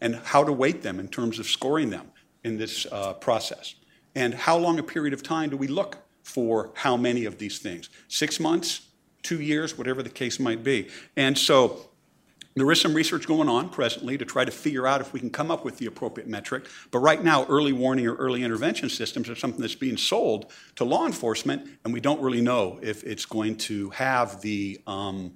[0.01, 2.11] And how to weight them in terms of scoring them
[2.43, 3.75] in this uh, process?
[4.13, 7.59] And how long a period of time do we look for how many of these
[7.59, 7.89] things?
[8.09, 8.81] Six months,
[9.23, 10.89] two years, whatever the case might be.
[11.15, 11.90] And so
[12.55, 15.29] there is some research going on presently to try to figure out if we can
[15.29, 16.67] come up with the appropriate metric.
[16.91, 20.83] But right now, early warning or early intervention systems are something that's being sold to
[20.83, 25.33] law enforcement, and we don't really know if it's going to have the um,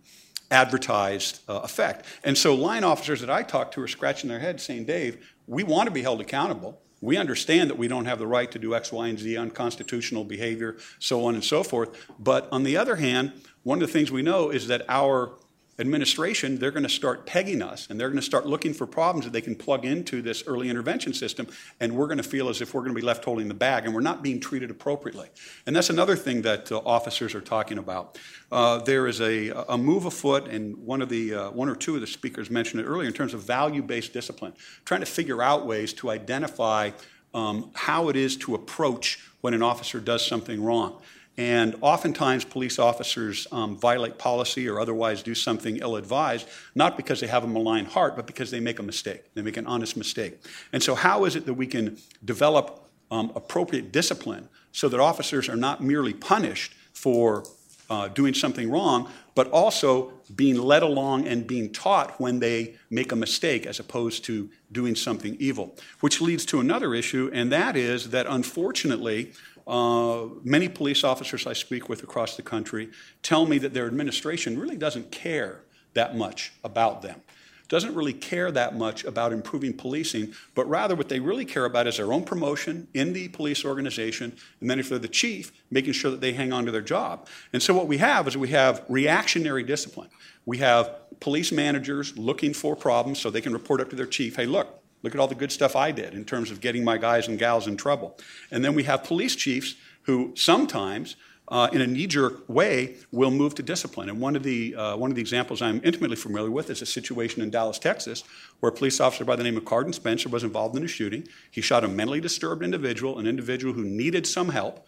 [0.51, 2.05] advertised uh, effect.
[2.23, 5.63] And so, line officers that I talk to are scratching their heads saying, Dave, we
[5.63, 6.81] want to be held accountable.
[7.01, 10.23] We understand that we don't have the right to do X, Y, and Z, unconstitutional
[10.23, 12.07] behavior, so on and so forth.
[12.17, 15.33] But on the other hand, one of the things we know is that our
[15.77, 19.25] administration, they're going to start pegging us and they're going to start looking for problems
[19.25, 21.47] that they can plug into this early intervention system.
[21.79, 23.85] And we're going to feel as if we're going to be left holding the bag
[23.85, 25.27] and we're not being treated appropriately.
[25.65, 28.17] And that's another thing that uh, officers are talking about.
[28.51, 31.95] Uh, there is a, a, move afoot, and one of the uh, one or two
[31.95, 34.53] of the speakers mentioned it earlier in terms of value-based discipline,
[34.85, 36.91] trying to figure out ways to identify
[37.33, 41.01] um, how it is to approach when an officer does something wrong.
[41.37, 47.19] And oftentimes, police officers um, violate policy or otherwise do something ill advised, not because
[47.19, 49.23] they have a malign heart, but because they make a mistake.
[49.33, 50.39] They make an honest mistake.
[50.71, 55.49] And so, how is it that we can develop um, appropriate discipline so that officers
[55.49, 57.43] are not merely punished for
[57.89, 63.11] uh, doing something wrong, but also being led along and being taught when they make
[63.11, 65.75] a mistake as opposed to doing something evil?
[65.99, 69.33] Which leads to another issue, and that is that unfortunately,
[69.67, 72.89] uh, many police officers I speak with across the country
[73.23, 75.61] tell me that their administration really doesn't care
[75.93, 77.21] that much about them.
[77.67, 81.87] Doesn't really care that much about improving policing, but rather what they really care about
[81.87, 85.93] is their own promotion in the police organization, and then if they're the chief, making
[85.93, 87.27] sure that they hang on to their job.
[87.53, 90.09] And so what we have is we have reactionary discipline.
[90.45, 94.35] We have police managers looking for problems so they can report up to their chief,
[94.35, 96.97] hey, look, Look at all the good stuff I did in terms of getting my
[96.97, 98.17] guys and gals in trouble.
[98.49, 101.15] And then we have police chiefs who sometimes,
[101.47, 104.09] uh, in a knee-jerk way, will move to discipline.
[104.09, 106.87] And one of the uh, one of the examples I'm intimately familiar with is a
[106.87, 108.23] situation in Dallas, Texas,
[108.59, 111.27] where a police officer by the name of Cardan Spencer was involved in a shooting.
[111.51, 114.87] He shot a mentally disturbed individual, an individual who needed some help.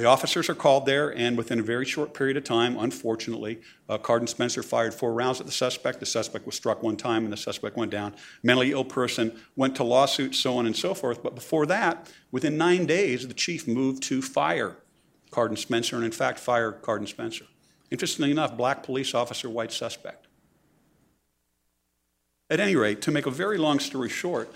[0.00, 3.98] The officers are called there, and within a very short period of time, unfortunately, uh,
[3.98, 6.00] Cardan Spencer fired four rounds at the suspect.
[6.00, 8.14] The suspect was struck one time, and the suspect went down.
[8.42, 11.22] Mentally ill person went to lawsuits, so on and so forth.
[11.22, 14.78] But before that, within nine days, the chief moved to fire
[15.30, 17.44] Cardan Spencer, and in fact, fire Cardan Spencer.
[17.90, 20.28] Interestingly enough, black police officer, white suspect.
[22.48, 24.50] At any rate, to make a very long story short,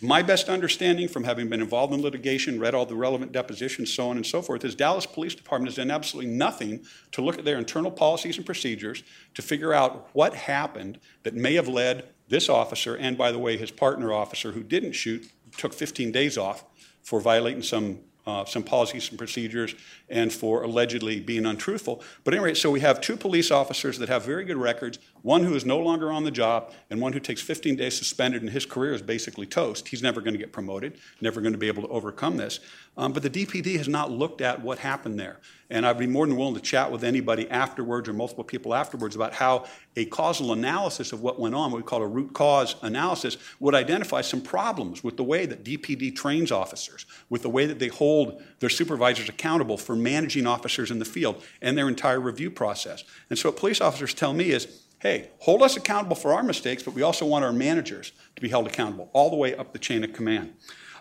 [0.00, 4.08] my best understanding from having been involved in litigation, read all the relevant depositions, so
[4.08, 7.44] on and so forth, is Dallas Police Department has done absolutely nothing to look at
[7.44, 9.02] their internal policies and procedures
[9.34, 13.56] to figure out what happened that may have led this officer, and by the way,
[13.56, 16.64] his partner officer who didn't shoot, took 15 days off
[17.02, 19.74] for violating some uh, some policies and procedures
[20.10, 22.02] and for allegedly being untruthful.
[22.24, 25.54] But anyway, so we have two police officers that have very good records, one who
[25.54, 28.66] is no longer on the job and one who takes 15 days suspended and his
[28.66, 29.88] career is basically toast.
[29.88, 32.60] He's never going to get promoted, never going to be able to overcome this.
[32.96, 35.38] Um, but the DPD has not looked at what happened there.
[35.70, 39.14] And I'd be more than willing to chat with anybody afterwards or multiple people afterwards
[39.14, 42.74] about how a causal analysis of what went on, what we call a root cause
[42.82, 47.66] analysis, would identify some problems with the way that DPD trains officers, with the way
[47.66, 52.20] that they hold their supervisors accountable for managing officers in the field and their entire
[52.20, 53.04] review process.
[53.30, 56.82] And so what police officers tell me is, hey, hold us accountable for our mistakes,
[56.82, 59.78] but we also want our managers to be held accountable all the way up the
[59.78, 60.52] chain of command.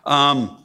[0.05, 0.63] Um,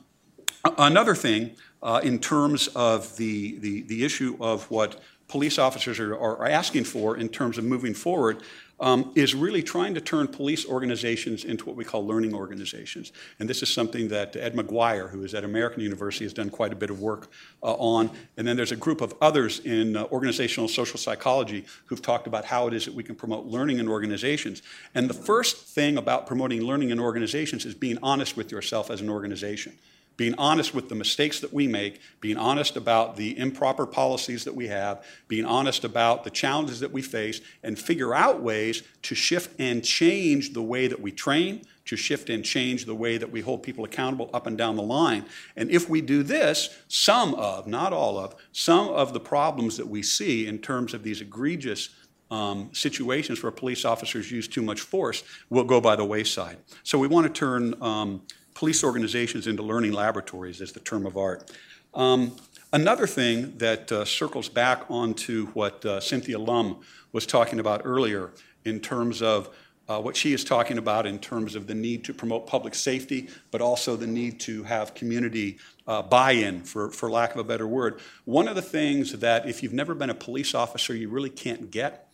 [0.79, 6.17] another thing uh, in terms of the, the, the, issue of what police officers are,
[6.17, 8.43] are, asking for in terms of moving forward
[8.81, 13.13] um, is really trying to turn police organizations into what we call learning organizations.
[13.39, 16.73] And this is something that Ed Maguire, who is at American University, has done quite
[16.73, 17.31] a bit of work
[17.63, 18.11] uh, on.
[18.37, 22.45] And then there's a group of others in uh, organizational social psychology who've talked about
[22.45, 24.63] how it is that we can promote learning in organizations.
[24.95, 29.01] And the first thing about promoting learning in organizations is being honest with yourself as
[29.01, 29.79] an organization
[30.17, 34.55] being honest with the mistakes that we make, being honest about the improper policies that
[34.55, 39.15] we have, being honest about the challenges that we face, and figure out ways to
[39.15, 43.31] shift and change the way that we train, to shift and change the way that
[43.31, 45.25] we hold people accountable up and down the line.
[45.57, 49.89] And if we do this, some of, not all of, some of the problems that
[49.89, 51.89] we see in terms of these egregious
[52.31, 56.57] um, situations where police officers use too much force will go by the wayside.
[56.83, 58.23] So we want to turn um,
[58.63, 61.51] police organizations into learning laboratories is the term of art.
[61.95, 62.37] Um,
[62.73, 66.79] another thing that uh, circles back onto what uh, Cynthia Lum
[67.11, 68.31] was talking about earlier
[68.65, 69.51] in terms of
[69.89, 73.29] uh, what she is talking about in terms of the need to promote public safety,
[73.51, 77.67] but also the need to have community uh, buy-in, for, for lack of a better
[77.67, 77.99] word.
[78.27, 81.69] One of the things that if you've never been a police officer, you really can't
[81.73, 82.07] get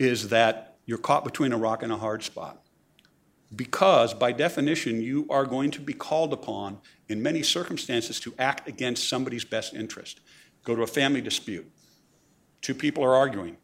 [0.00, 2.58] is that you're caught between a rock and a hard spot
[3.54, 8.68] because by definition you are going to be called upon in many circumstances to act
[8.68, 10.20] against somebody's best interest.
[10.64, 11.70] Go to a family dispute.
[12.60, 13.56] Two people are arguing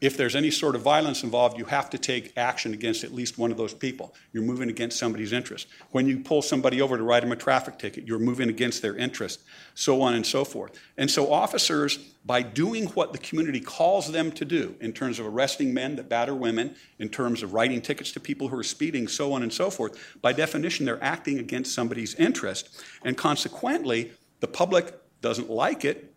[0.00, 3.36] if there's any sort of violence involved, you have to take action against at least
[3.36, 4.14] one of those people.
[4.32, 5.66] You're moving against somebody's interest.
[5.90, 8.96] When you pull somebody over to write them a traffic ticket, you're moving against their
[8.96, 9.40] interest,
[9.74, 10.78] so on and so forth.
[10.96, 15.26] And so, officers, by doing what the community calls them to do in terms of
[15.26, 19.08] arresting men that batter women, in terms of writing tickets to people who are speeding,
[19.08, 22.84] so on and so forth, by definition, they're acting against somebody's interest.
[23.04, 26.07] And consequently, the public doesn't like it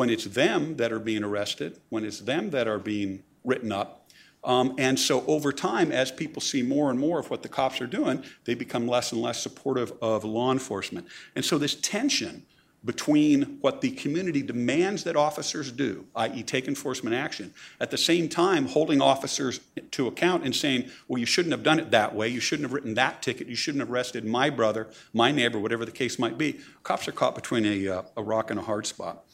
[0.00, 4.08] when it's them that are being arrested, when it's them that are being written up.
[4.42, 7.82] Um, and so over time, as people see more and more of what the cops
[7.82, 11.06] are doing, they become less and less supportive of law enforcement.
[11.36, 12.46] And so this tension
[12.82, 18.26] between what the community demands that officers do, i.e., take enforcement action, at the same
[18.26, 19.60] time holding officers
[19.90, 22.72] to account and saying, well, you shouldn't have done it that way, you shouldn't have
[22.72, 26.38] written that ticket, you shouldn't have arrested my brother, my neighbor, whatever the case might
[26.38, 26.58] be.
[26.84, 29.26] Cops are caught between a, uh, a rock and a hard spot.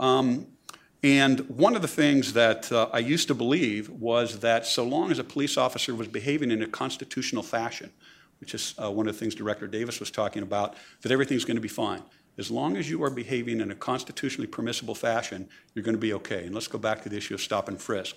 [0.00, 0.46] Um,
[1.02, 5.10] and one of the things that uh, I used to believe was that so long
[5.10, 7.90] as a police officer was behaving in a constitutional fashion,
[8.40, 11.56] which is uh, one of the things Director Davis was talking about, that everything's going
[11.56, 12.02] to be fine.
[12.38, 16.14] As long as you are behaving in a constitutionally permissible fashion, you're going to be
[16.14, 16.46] okay.
[16.46, 18.16] And let's go back to the issue of stop and frisk.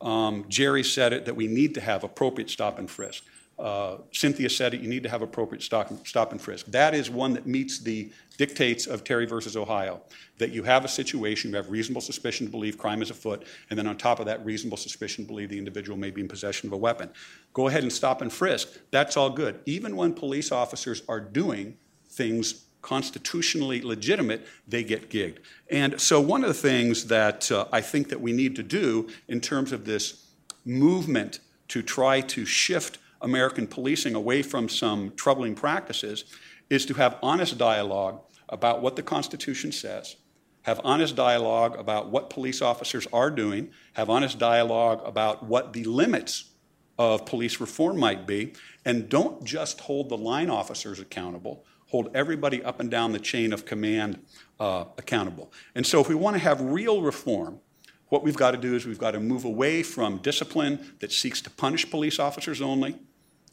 [0.00, 3.24] Um, Jerry said it that we need to have appropriate stop and frisk.
[3.58, 6.66] Uh, Cynthia said it, you need to have appropriate stop, stop and frisk.
[6.66, 10.00] That is one that meets the dictates of Terry versus Ohio,
[10.38, 13.78] that you have a situation, you have reasonable suspicion to believe crime is afoot, and
[13.78, 16.68] then on top of that, reasonable suspicion to believe the individual may be in possession
[16.68, 17.10] of a weapon.
[17.52, 18.68] Go ahead and stop and frisk.
[18.90, 19.60] That's all good.
[19.66, 21.76] Even when police officers are doing
[22.08, 25.38] things constitutionally legitimate, they get gigged.
[25.70, 29.08] And so one of the things that uh, I think that we need to do
[29.28, 30.26] in terms of this
[30.64, 31.38] movement
[31.68, 36.24] to try to shift American policing away from some troubling practices
[36.68, 40.16] is to have honest dialogue about what the Constitution says,
[40.62, 45.84] have honest dialogue about what police officers are doing, have honest dialogue about what the
[45.84, 46.50] limits
[46.98, 48.52] of police reform might be,
[48.84, 53.52] and don't just hold the line officers accountable, hold everybody up and down the chain
[53.52, 54.20] of command
[54.60, 55.52] uh, accountable.
[55.74, 57.60] And so, if we want to have real reform,
[58.08, 61.40] what we've got to do is we've got to move away from discipline that seeks
[61.40, 62.98] to punish police officers only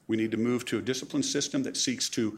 [0.09, 2.37] we need to move to a discipline system that seeks to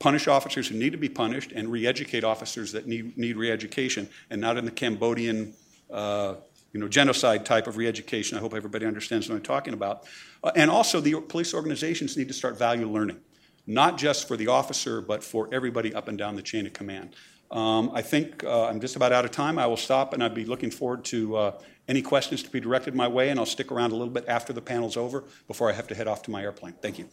[0.00, 4.40] punish officers who need to be punished and re-educate officers that need, need re-education and
[4.40, 5.54] not in the Cambodian
[5.90, 6.34] uh,
[6.72, 8.36] you know, genocide type of re-education.
[8.36, 10.08] I hope everybody understands what I'm talking about.
[10.42, 13.20] Uh, and also the police organizations need to start value learning.
[13.66, 17.14] not just for the officer, but for everybody up and down the chain of command.
[17.54, 19.60] Um, I think uh, I'm just about out of time.
[19.60, 21.52] I will stop, and I'd be looking forward to uh,
[21.86, 24.52] any questions to be directed my way, and I'll stick around a little bit after
[24.52, 26.74] the panel's over before I have to head off to my airplane.
[26.82, 27.04] Thank you.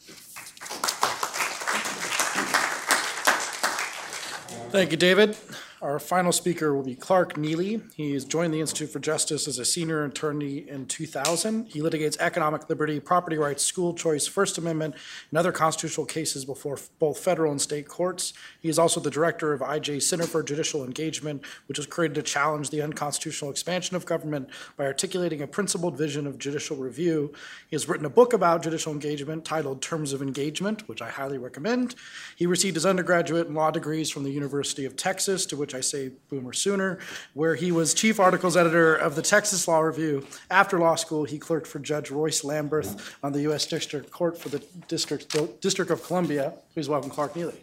[4.71, 5.37] Thank you, David.
[5.81, 7.81] Our final speaker will be Clark Neily.
[7.95, 11.69] He has joined the Institute for Justice as a senior attorney in 2000.
[11.69, 14.93] He litigates economic liberty, property rights, school choice, First Amendment,
[15.31, 18.33] and other constitutional cases before both federal and state courts.
[18.59, 22.21] He is also the director of IJ Center for Judicial Engagement, which was created to
[22.21, 27.33] challenge the unconstitutional expansion of government by articulating a principled vision of judicial review.
[27.71, 31.39] He has written a book about judicial engagement titled Terms of Engagement, which I highly
[31.39, 31.95] recommend.
[32.35, 35.81] He received his undergraduate and law degrees from the University of Texas, to which I
[35.81, 36.99] say boomer sooner,
[37.33, 40.25] where he was chief articles editor of the Texas Law Review.
[40.49, 43.65] After law school, he clerked for Judge Royce Lamberth on the U.S.
[43.65, 46.53] District Court for the District, District of Columbia.
[46.73, 47.57] Please welcome Clark Neily.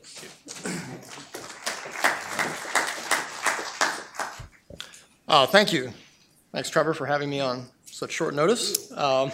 [5.26, 5.92] Uh, thank you.
[6.52, 8.90] Thanks, Trevor, for having me on such short notice.
[8.92, 9.30] Um,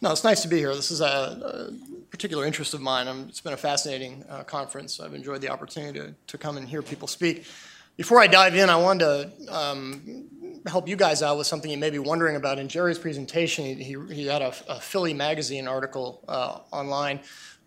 [0.00, 0.74] no, it's nice to be here.
[0.74, 3.08] This is a, a particular interest of mine.
[3.08, 5.00] Um, it's been a fascinating uh, conference.
[5.00, 7.44] I've enjoyed the opportunity to, to come and hear people speak.
[7.96, 10.28] Before I dive in, I wanted to um,
[10.66, 12.58] help you guys out with something you may be wondering about.
[12.58, 17.20] In Jerry's presentation, he, he, had a, a, Philly magazine article uh, online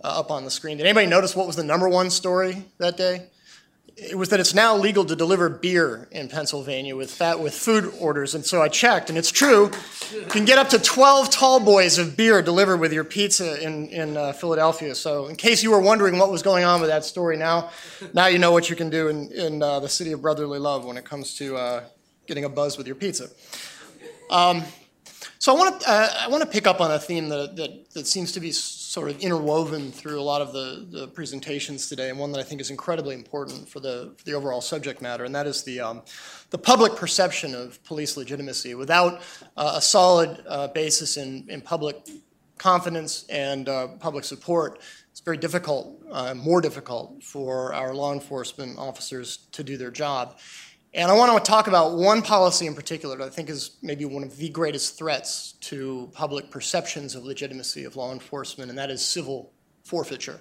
[0.04, 0.78] uh, up on the screen.
[0.78, 3.26] Did anybody notice what was the number one story that day?
[4.02, 7.94] It was that it's now legal to deliver beer in Pennsylvania with fat with food
[8.00, 8.34] orders.
[8.34, 9.72] And so I checked, and it's true.
[10.14, 13.90] You can get up to 12 tall boys of beer delivered with your pizza in,
[13.90, 14.96] in uh, Philadelphia.
[14.96, 17.72] So in case you were wondering what was going on with that story now,
[18.14, 20.86] now you know what you can do in, in uh, the city of brotherly love
[20.86, 21.84] when it comes to uh,
[22.26, 23.30] getting a buzz with your pizza.
[24.30, 24.64] Um,
[25.40, 27.90] so I want to uh, I want to pick up on a theme that, that,
[27.92, 28.52] that seems to be
[28.90, 32.44] sort of interwoven through a lot of the, the presentations today, and one that I
[32.44, 35.80] think is incredibly important for the, for the overall subject matter, and that is the,
[35.80, 36.02] um,
[36.50, 38.74] the public perception of police legitimacy.
[38.74, 39.22] Without
[39.56, 41.98] uh, a solid uh, basis in, in public
[42.58, 44.80] confidence and uh, public support,
[45.12, 50.40] it's very difficult, uh, more difficult for our law enforcement officers to do their job.
[50.94, 54.06] And I want to talk about one policy in particular that I think is maybe
[54.06, 58.90] one of the greatest threats to public perceptions of legitimacy of law enforcement, and that
[58.90, 60.40] is civil forfeiture.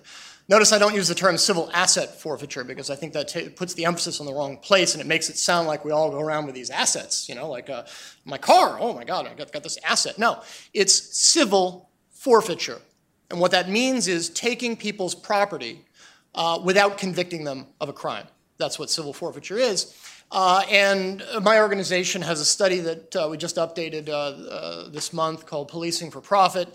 [0.49, 3.84] Notice I don't use the term civil asset forfeiture because I think that puts the
[3.84, 6.46] emphasis on the wrong place and it makes it sound like we all go around
[6.46, 7.84] with these assets, you know, like uh,
[8.24, 10.18] my car, oh my God, I got, got this asset.
[10.18, 10.42] No,
[10.72, 12.80] it's civil forfeiture.
[13.30, 15.84] And what that means is taking people's property
[16.34, 18.26] uh, without convicting them of a crime.
[18.57, 19.94] That's what civil forfeiture is.
[20.30, 25.12] Uh, and my organization has a study that uh, we just updated uh, uh, this
[25.12, 26.68] month called Policing for Profit.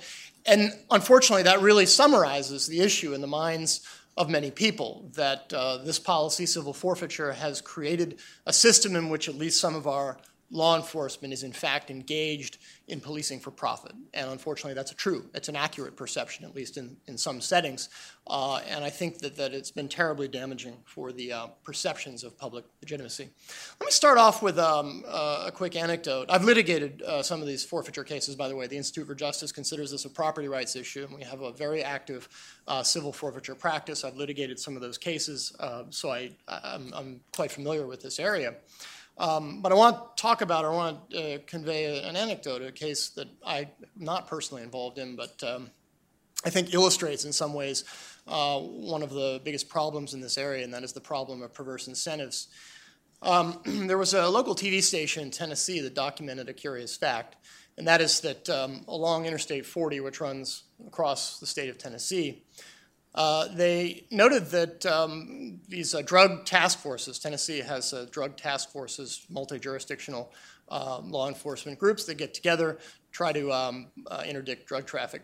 [0.46, 3.88] And unfortunately, that really summarizes the issue in the minds
[4.18, 9.30] of many people that uh, this policy, civil forfeiture, has created a system in which
[9.30, 10.18] at least some of our
[10.54, 13.92] law enforcement is in fact engaged in policing for profit.
[14.14, 17.90] And unfortunately, that's a true, it's an accurate perception, at least in, in some settings.
[18.28, 22.38] Uh, and I think that, that it's been terribly damaging for the uh, perceptions of
[22.38, 23.30] public legitimacy.
[23.80, 26.28] Let me start off with um, uh, a quick anecdote.
[26.30, 28.68] I've litigated uh, some of these forfeiture cases, by the way.
[28.68, 31.84] The Institute for Justice considers this a property rights issue, and we have a very
[31.84, 32.30] active
[32.68, 34.04] uh, civil forfeiture practice.
[34.04, 38.20] I've litigated some of those cases, uh, so I, I'm, I'm quite familiar with this
[38.20, 38.54] area.
[39.18, 42.62] Um, but I want to talk about, or I want to uh, convey an anecdote,
[42.62, 45.70] a case that I'm not personally involved in, but um,
[46.46, 47.84] I think illustrates in some ways
[48.28, 51.54] uh, one of the biggest problems in this area, and that is the problem of
[51.54, 52.48] perverse incentives.
[53.22, 57.36] Um, there was a local TV station in Tennessee that documented a curious fact,
[57.78, 62.44] and that is that um, along Interstate 40, which runs across the state of Tennessee,
[63.16, 68.72] uh, they noted that um, these uh, drug task forces, Tennessee has uh, drug task
[68.72, 70.32] forces, multi jurisdictional
[70.70, 72.80] um, law enforcement groups that get together,
[73.12, 75.22] try to um, uh, interdict drug traffic.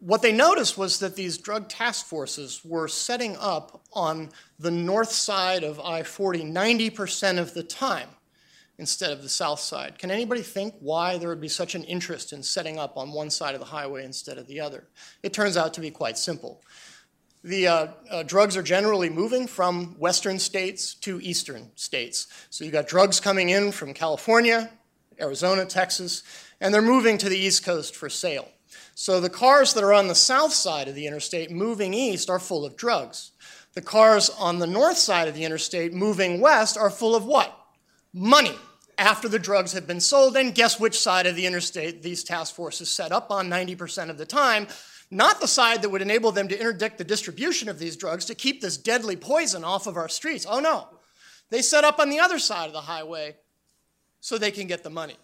[0.00, 5.10] What they noticed was that these drug task forces were setting up on the north
[5.10, 8.08] side of I 40 90% of the time
[8.78, 9.98] instead of the south side.
[9.98, 13.28] Can anybody think why there would be such an interest in setting up on one
[13.28, 14.86] side of the highway instead of the other?
[15.24, 16.62] It turns out to be quite simple
[17.44, 22.26] the uh, uh, drugs are generally moving from western states to eastern states.
[22.50, 24.70] So you've got drugs coming in from California,
[25.20, 26.22] Arizona, Texas,
[26.60, 28.48] and they're moving to the east coast for sale.
[28.94, 32.40] So the cars that are on the south side of the interstate moving east are
[32.40, 33.30] full of drugs.
[33.74, 37.56] The cars on the north side of the interstate moving west are full of what?
[38.12, 38.56] Money
[38.98, 40.36] after the drugs have been sold.
[40.36, 44.18] And guess which side of the interstate these task forces set up on 90% of
[44.18, 44.66] the time?
[45.10, 48.34] Not the side that would enable them to interdict the distribution of these drugs to
[48.34, 50.46] keep this deadly poison off of our streets.
[50.48, 50.88] Oh no.
[51.50, 53.36] They set up on the other side of the highway
[54.20, 55.16] so they can get the money.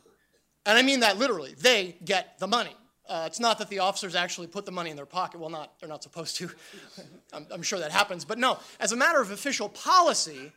[0.64, 1.55] And I mean that literally.
[1.59, 2.74] They get the money.
[3.07, 5.39] Uh, it's not that the officers actually put the money in their pocket.
[5.39, 6.51] Well, not they're not supposed to.
[7.35, 8.24] I'm, I'm sure that happens.
[8.24, 10.53] But no, as a matter of official policy,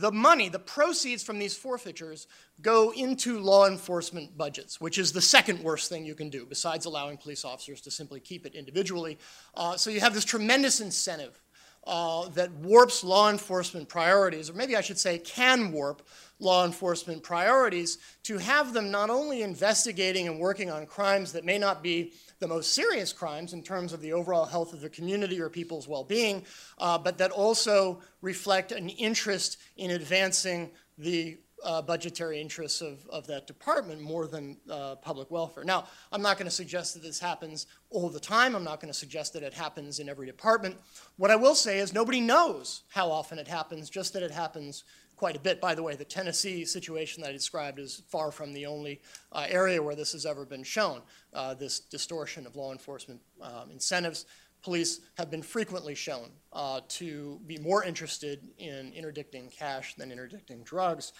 [0.00, 2.26] the money, the proceeds from these forfeitures
[2.62, 6.86] go into law enforcement budgets, which is the second worst thing you can do, besides
[6.86, 9.18] allowing police officers to simply keep it individually.
[9.54, 11.42] Uh, so you have this tremendous incentive
[11.86, 16.02] uh, that warps law enforcement priorities, or maybe I should say can warp
[16.38, 21.58] law enforcement priorities, to have them not only investigating and working on crimes that may
[21.58, 25.40] not be the most serious crimes in terms of the overall health of the community
[25.40, 26.44] or people's well being,
[26.78, 33.26] uh, but that also reflect an interest in advancing the uh, budgetary interests of, of
[33.26, 35.64] that department more than uh, public welfare.
[35.64, 38.54] Now, I'm not going to suggest that this happens all the time.
[38.54, 40.76] I'm not going to suggest that it happens in every department.
[41.16, 44.84] What I will say is nobody knows how often it happens, just that it happens
[45.20, 45.60] quite a bit.
[45.60, 49.02] By the way, the Tennessee situation that I described is far from the only
[49.32, 51.02] uh, area where this has ever been shown,
[51.34, 54.24] uh, this distortion of law enforcement um, incentives.
[54.62, 60.62] Police have been frequently shown uh, to be more interested in interdicting cash than interdicting
[60.62, 61.12] drugs.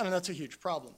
[0.00, 0.94] I mean, that's a huge problem.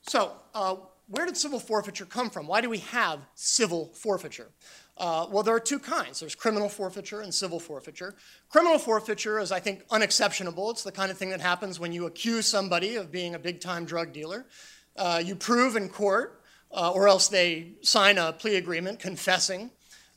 [0.00, 0.76] So, uh,
[1.10, 2.46] where did civil forfeiture come from?
[2.46, 4.48] Why do we have civil forfeiture?
[4.96, 8.14] Uh, well, there are two kinds there's criminal forfeiture and civil forfeiture.
[8.48, 10.70] Criminal forfeiture is, I think, unexceptionable.
[10.70, 13.60] It's the kind of thing that happens when you accuse somebody of being a big
[13.60, 14.46] time drug dealer.
[14.96, 19.70] Uh, you prove in court, uh, or else they sign a plea agreement confessing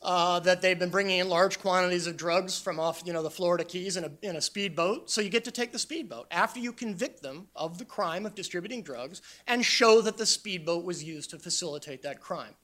[0.04, 3.30] uh, that they've been bringing in large quantities of drugs from off, you know, the
[3.30, 5.10] Florida Keys in a, in a speedboat.
[5.10, 8.34] So you get to take the speedboat after you convict them of the crime of
[8.34, 12.54] distributing drugs and show that the speedboat was used to facilitate that crime.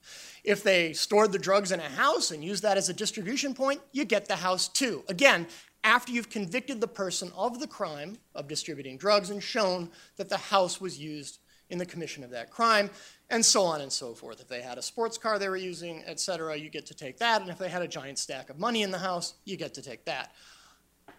[0.43, 3.81] If they stored the drugs in a house and used that as a distribution point,
[3.91, 5.03] you get the house too.
[5.09, 5.47] Again,
[5.83, 10.37] after you've convicted the person of the crime of distributing drugs and shown that the
[10.37, 11.39] house was used
[11.71, 12.89] in the commission of that crime,
[13.31, 14.41] and so on and so forth.
[14.41, 17.17] If they had a sports car they were using, et cetera, you get to take
[17.17, 17.41] that.
[17.41, 19.81] And if they had a giant stack of money in the house, you get to
[19.81, 20.33] take that.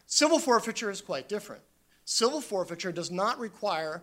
[0.07, 1.63] Civil forfeiture is quite different.
[2.05, 4.03] Civil forfeiture does not require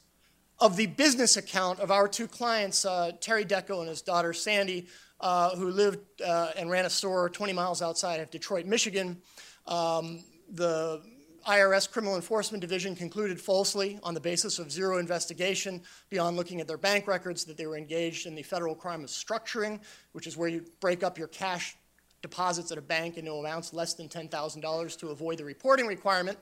[0.61, 4.87] of the business account of our two clients, uh, Terry Dehko and his daughter Sandy,
[5.19, 9.17] uh, who lived uh, and ran a store 20 miles outside of Detroit, Michigan.
[9.65, 11.01] Um, the
[11.47, 15.81] IRS Criminal Enforcement Division concluded falsely on the basis of zero investigation
[16.11, 19.09] beyond looking at their bank records that they were engaged in the federal crime of
[19.09, 19.79] structuring,
[20.11, 21.75] which is where you break up your cash
[22.21, 26.37] deposits at a bank into amounts less than $10,000 to avoid the reporting requirement.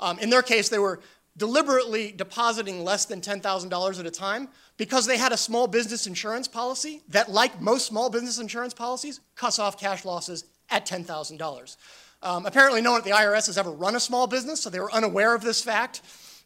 [0.00, 1.00] Um, in their case, they were
[1.38, 6.46] deliberately depositing less than $10,000 at a time because they had a small business insurance
[6.46, 11.76] policy that, like most small business insurance policies, cuts off cash losses at $10,000.
[12.22, 14.80] Um, apparently, no one at the IRS has ever run a small business, so they
[14.80, 16.02] were unaware of this fact.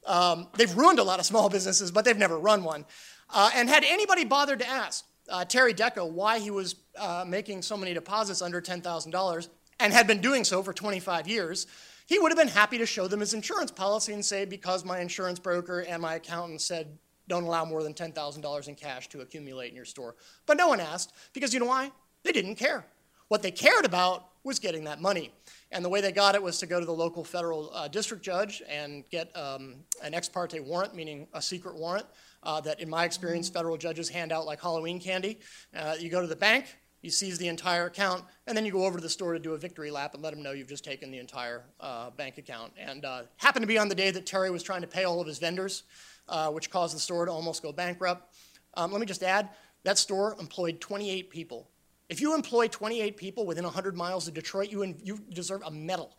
[0.06, 2.84] Um, they've ruined a lot of small businesses, but they've never run one.
[3.30, 7.62] Uh, and had anybody bothered to ask uh, Terry Dehko why he was uh, making
[7.62, 9.48] so many deposits under $10,000
[9.80, 11.66] and had been doing so for 25 years,
[12.06, 15.00] he would have been happy to show them his insurance policy and say, because my
[15.00, 16.98] insurance broker and my accountant said
[17.28, 20.16] don't allow more than $10,000 in cash to accumulate in your store.
[20.46, 21.90] But no one asked because you know why?
[22.24, 22.84] They didn't care.
[23.28, 25.32] What they cared about was getting that money.
[25.70, 28.22] And the way they got it was to go to the local federal uh, district
[28.22, 32.06] judge and get um, an ex parte warrant, meaning a secret warrant,
[32.42, 35.38] uh, that in my experience, federal judges hand out like Halloween candy.
[35.74, 38.86] Uh, you go to the bank, you seize the entire account, and then you go
[38.86, 40.84] over to the store to do a victory lap and let them know you've just
[40.84, 42.72] taken the entire uh, bank account.
[42.78, 45.20] And uh, happened to be on the day that Terry was trying to pay all
[45.20, 45.82] of his vendors,
[46.28, 48.36] uh, which caused the store to almost go bankrupt.
[48.74, 49.50] Um, let me just add,
[49.82, 51.68] That store employed 28 people.
[52.08, 56.16] If you employ 28 people within 100 miles of Detroit, you, you deserve a medal.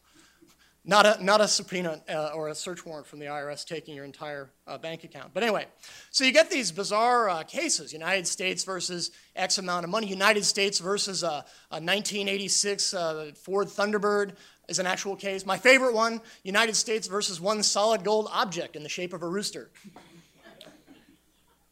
[0.86, 4.03] Not a, not a subpoena uh, or a search warrant from the IRS taking your
[4.03, 5.34] entire uh, bank account.
[5.34, 5.65] But anyway,
[6.11, 10.43] so you get these bizarre uh, cases United States versus X amount of money, United
[10.43, 14.36] States versus a, a 1986 uh, Ford Thunderbird
[14.67, 15.45] is an actual case.
[15.45, 19.27] My favorite one United States versus one solid gold object in the shape of a
[19.27, 19.69] rooster.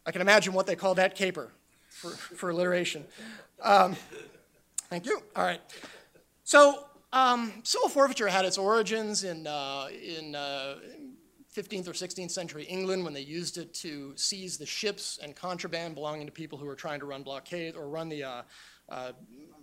[0.06, 1.52] I can imagine what they call that caper
[1.90, 3.06] for, for alliteration.
[3.62, 3.96] Um,
[4.90, 5.22] thank you.
[5.36, 5.62] All right.
[6.44, 10.76] So, um, civil forfeiture had its origins in, uh, in uh,
[11.54, 15.96] 15th or 16th century England when they used it to seize the ships and contraband
[15.96, 18.24] belonging to people who were trying to run blockade or run the.
[18.24, 18.42] Uh,
[18.90, 19.12] uh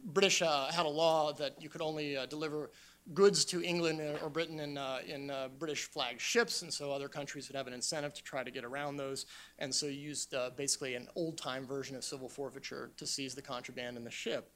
[0.04, 2.70] British uh, had a law that you could only uh, deliver
[3.12, 7.56] goods to England or Britain in, in British flagged ships, and so other countries would
[7.56, 9.26] have an incentive to try to get around those.
[9.58, 13.42] And so you used basically an old time version of civil forfeiture to seize the
[13.42, 14.50] contraband in the ship.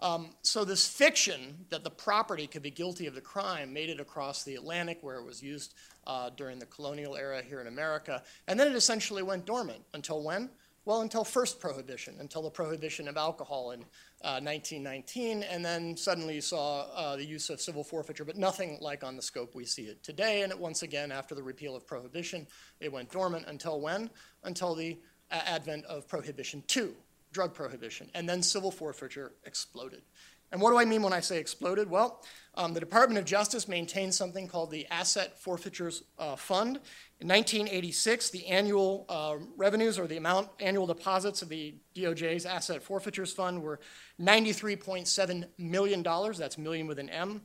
[0.00, 4.00] Um, so this fiction that the property could be guilty of the crime made it
[4.00, 5.74] across the Atlantic, where it was used
[6.06, 10.22] uh, during the colonial era here in America, and then it essentially went dormant until
[10.22, 10.50] when?
[10.84, 13.80] Well, until first prohibition, until the prohibition of alcohol in
[14.22, 18.78] uh, 1919, and then suddenly you saw uh, the use of civil forfeiture, but nothing
[18.80, 20.42] like on the scope we see it today.
[20.42, 22.46] And it, once again, after the repeal of prohibition,
[22.80, 24.08] it went dormant until when?
[24.44, 24.96] Until the
[25.30, 26.94] uh, advent of Prohibition 2,
[27.32, 30.02] drug prohibition, and then civil forfeiture exploded.
[30.50, 31.90] And what do I mean when I say exploded?
[31.90, 32.24] Well,
[32.54, 36.80] um, the Department of Justice maintains something called the Asset Forfeitures uh, Fund.
[37.20, 42.82] In 1986, the annual uh, revenues or the amount, annual deposits of the DOJ's Asset
[42.82, 43.78] Forfeitures Fund were
[44.20, 46.02] $93.7 million.
[46.02, 47.42] That's million with an M.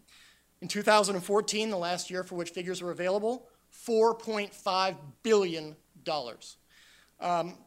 [0.61, 3.49] In 2014, the last year for which figures were available,
[3.85, 5.75] $4.5 billion.
[7.19, 7.57] Um,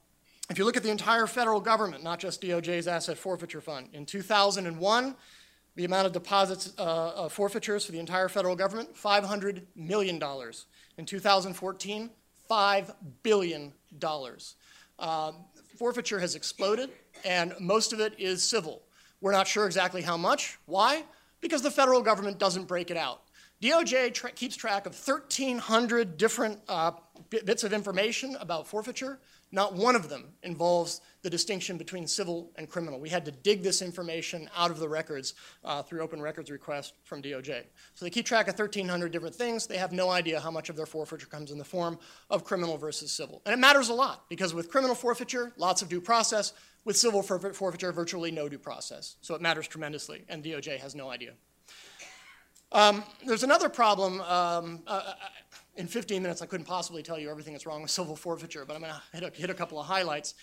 [0.49, 4.07] if you look at the entire federal government, not just DOJ's Asset Forfeiture Fund, in
[4.07, 5.17] 2001,
[5.75, 10.23] the amount of deposits, uh, forfeitures for the entire federal government, $500 million.
[10.97, 12.11] In 2014,
[12.51, 13.73] $5 billion.
[14.99, 15.33] Uh,
[15.77, 16.91] forfeiture has exploded,
[17.25, 18.83] and most of it is civil.
[19.21, 20.59] We're not sure exactly how much.
[20.67, 21.05] Why?
[21.41, 23.23] Because the federal government doesn't break it out.
[23.63, 26.93] DOJ tra- keeps track of 1,300 different uh,
[27.31, 29.19] bits of information about forfeiture.
[29.57, 33.01] Not one of them involves the distinction between civil and criminal.
[33.01, 35.33] We had to dig this information out of the records
[35.65, 37.63] uh, through open records request from DOJ.
[37.95, 39.67] So they keep track of 1,300 different things.
[39.67, 41.99] They have no idea how much of their forfeiture comes in the form
[42.29, 43.41] of criminal versus civil.
[43.47, 46.53] And it matters a lot because with criminal forfeiture, lots of due process.
[46.85, 49.17] With civil forfeiture, virtually no due process.
[49.23, 51.33] So it matters tremendously, and DOJ has no idea.
[52.71, 54.21] Um, there's another problem.
[54.21, 55.15] Um, uh, uh
[55.77, 58.75] in 15 minutes, I couldn't possibly tell you everything that's wrong with civil forfeiture, but
[58.75, 60.35] I'm going to hit, a couple of highlights.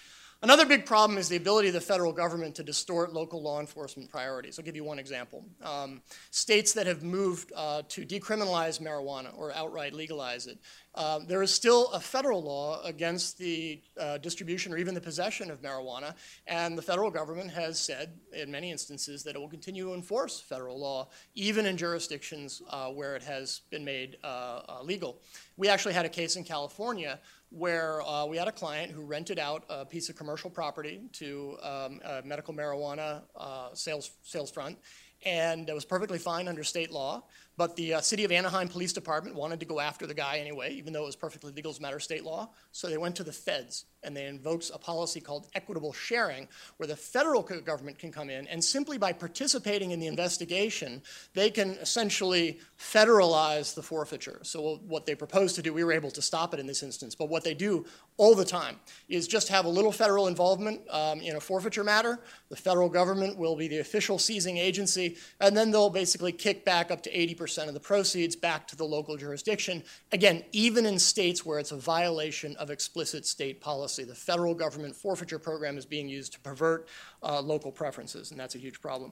[0.41, 4.09] Another big problem is the ability of the federal government to distort local law enforcement
[4.09, 4.59] priorities.
[4.59, 5.45] I'll give you one example.
[5.61, 10.59] Um, states that have moved uh, to decriminalize marijuana or outright legalize it,
[10.95, 15.49] uh, there is still a federal law against the uh, distribution or even the possession
[15.49, 16.13] of marijuana,
[16.47, 20.39] and the federal government has said in many instances that it will continue to enforce
[20.39, 25.21] federal law, even in jurisdictions uh, where it has been made uh, uh, legal.
[25.57, 27.19] We actually had a case in California
[27.49, 31.57] where uh, we had a client who rented out a piece of commercial property to
[31.61, 34.77] um, a medical marijuana uh, sales, sales front,
[35.25, 37.23] and it was perfectly fine under state law.
[37.55, 40.73] But the uh, city of Anaheim Police Department wanted to go after the guy anyway,
[40.73, 42.49] even though it was perfectly legal as a matter of state law.
[42.71, 46.47] So they went to the feds and they invoked a policy called equitable sharing,
[46.77, 51.01] where the federal government can come in and simply by participating in the investigation,
[51.35, 54.39] they can essentially federalize the forfeiture.
[54.41, 57.15] So what they proposed to do, we were able to stop it in this instance,
[57.15, 57.85] but what they do
[58.17, 58.75] all the time
[59.09, 62.19] is just have a little federal involvement um, in a forfeiture matter.
[62.49, 66.91] The federal government will be the official seizing agency, and then they'll basically kick back
[66.91, 69.83] up to 80% percent of the proceeds back to the local jurisdiction.
[70.13, 74.95] Again, even in states where it's a violation of explicit state policy, the federal government
[74.95, 76.87] forfeiture program is being used to pervert
[77.21, 79.11] uh, local preferences, and that's a huge problem.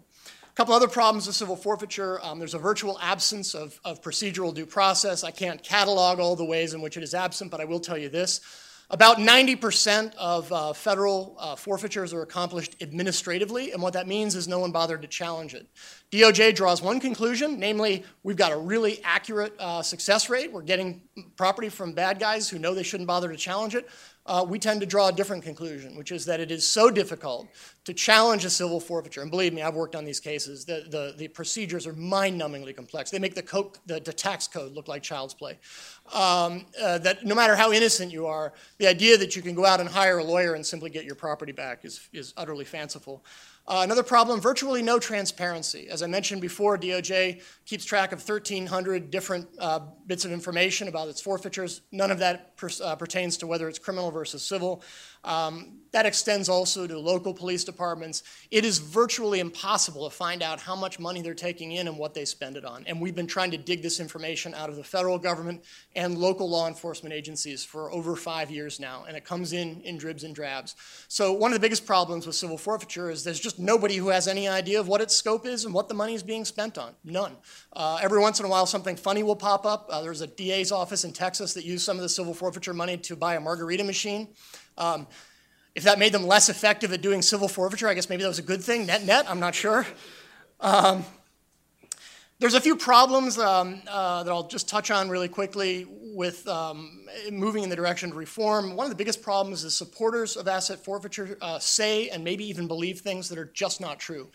[0.49, 2.23] A couple other problems with civil forfeiture.
[2.23, 5.25] Um, there's a virtual absence of, of procedural due process.
[5.25, 7.97] I can't catalog all the ways in which it is absent, but I will tell
[7.97, 8.39] you this.
[8.91, 14.49] About 90% of uh, federal uh, forfeitures are accomplished administratively, and what that means is
[14.49, 15.65] no one bothered to challenge it.
[16.11, 20.51] DOJ draws one conclusion, namely, we've got a really accurate uh, success rate.
[20.51, 21.03] We're getting
[21.37, 23.87] property from bad guys who know they shouldn't bother to challenge it.
[24.25, 27.47] Uh, we tend to draw a different conclusion, which is that it is so difficult
[27.85, 31.15] to challenge a civil forfeiture, and believe me, I've worked on these cases, the, the,
[31.17, 33.09] the procedures are mind-numbingly complex.
[33.09, 35.57] They make the, the, the, tax code look like child's play.
[36.13, 39.65] Um, uh, that no matter how innocent you are, the idea that you can go
[39.65, 43.23] out and hire a lawyer and simply get your property back is, is utterly fanciful.
[43.67, 45.87] Uh, another problem, virtually no transparency.
[45.87, 51.07] As I mentioned before, DOJ keeps track of 1,300 different uh, bits of information about
[51.07, 51.81] its forfeitures.
[51.91, 54.83] None of that per, uh, pertains to whether it's criminal versus civil.
[55.23, 58.23] Um, that extends also to local police departments.
[58.49, 62.13] It is virtually impossible to find out how much money they're taking in and what
[62.13, 62.85] they spend it on.
[62.87, 65.63] And we've been trying to dig this information out of the federal government
[65.95, 69.97] and local law enforcement agencies for over five years now, and it comes in in
[69.97, 70.75] dribs and drabs.
[71.09, 74.29] So one of the biggest problems with civil forfeiture is there's just nobody who has
[74.29, 76.93] any idea of what its scope is and what the money is being spent on.
[77.03, 77.35] None.
[77.73, 79.87] Uh, every once in a while, something funny will pop up.
[79.89, 82.95] Uh, there's a DA's office in Texas that used some of the civil forfeiture money
[82.95, 84.29] to buy a margarita machine.
[84.77, 85.07] Um,
[85.73, 88.39] if that made them less effective at doing civil forfeiture, I guess maybe that was
[88.39, 88.85] a good thing.
[88.85, 89.85] Net net, I'm not sure.
[90.59, 91.05] Um,
[92.39, 97.05] there's a few problems um, uh, that I'll just touch on really quickly with um,
[97.31, 98.75] moving in the direction of reform.
[98.75, 102.67] One of the biggest problems is supporters of asset forfeiture uh, say and maybe even
[102.67, 104.29] believe things that are just not true.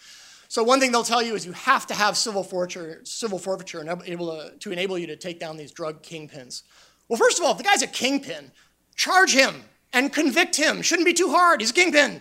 [0.49, 3.84] So one thing they'll tell you is you have to have civil forfeiture, civil forfeiture
[4.07, 6.62] able to, to enable you to take down these drug kingpins.
[7.09, 8.53] Well, first of all, if the guy's a kingpin,
[8.95, 10.82] charge him and convict him.
[10.82, 11.61] Shouldn't be too hard.
[11.61, 12.20] He's a kingpin,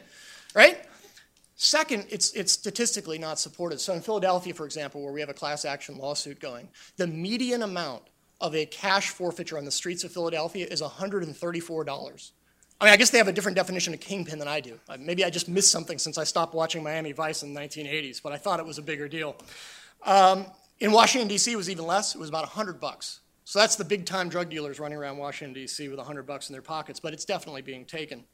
[0.54, 0.86] right?
[1.56, 3.80] Second, it's, it's statistically not supported.
[3.80, 7.64] So in Philadelphia, for example, where we have a class action lawsuit going, the median
[7.64, 8.04] amount
[8.42, 12.32] of a cash forfeiture on the streets of Philadelphia is $134.
[12.82, 14.78] I mean, I guess they have a different definition of kingpin than I do.
[14.90, 18.22] Uh, maybe I just missed something since I stopped watching Miami Vice in the 1980s,
[18.22, 19.38] but I thought it was a bigger deal.
[20.06, 20.46] Um,
[20.82, 22.16] in Washington, D.C., it was even less.
[22.16, 23.22] It was about 100 bucks.
[23.46, 25.88] So that's the big time drug dealers running around Washington, D.C.
[25.88, 28.26] with 100 bucks in their pockets, but it's definitely being taken.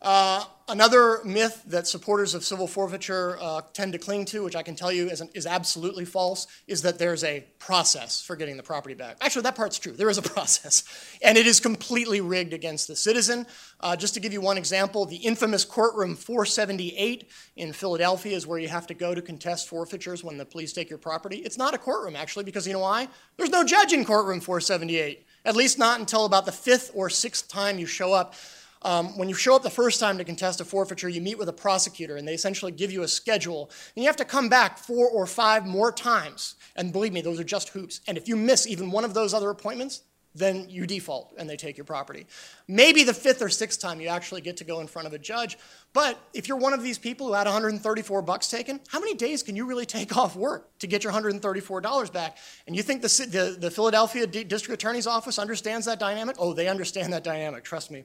[0.00, 4.62] Uh, another myth that supporters of civil forfeiture uh, tend to cling to, which I
[4.62, 8.62] can tell you is, is, absolutely false, is that there's a process for getting the
[8.62, 9.16] property back.
[9.20, 9.90] Actually, that part's true.
[9.90, 10.84] There is a process,
[11.20, 13.44] and it is completely rigged against the citizen.
[13.80, 18.60] Uh, just to give you one example, the infamous courtroom 478 in Philadelphia is where
[18.60, 21.38] you have to go to contest forfeitures when the police take your property.
[21.38, 23.08] It's not a courtroom, actually, because you know why?
[23.36, 27.48] There's no judge in courtroom 478, at least not until about the fifth or sixth
[27.48, 28.34] time you show up.
[28.82, 31.48] Um, when you show up the first time to contest a forfeiture, you meet with
[31.48, 33.70] a prosecutor and they essentially give you a schedule.
[33.96, 36.54] And you have to come back four or five more times.
[36.76, 38.00] And believe me, those are just hoops.
[38.06, 40.02] And if you miss even one of those other appointments,
[40.34, 42.26] then you default and they take your property.
[42.68, 45.18] Maybe the fifth or sixth time you actually get to go in front of a
[45.18, 45.58] judge.
[45.92, 49.42] But if you're one of these people who had 134 bucks taken, how many days
[49.42, 52.38] can you really take off work to get your $134 back?
[52.66, 56.36] And you think the, the, the Philadelphia D- District Attorney's Office understands that dynamic?
[56.38, 58.04] Oh, they understand that dynamic, trust me.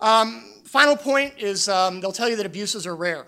[0.00, 3.26] Um, final point is um, they'll tell you that abuses are rare.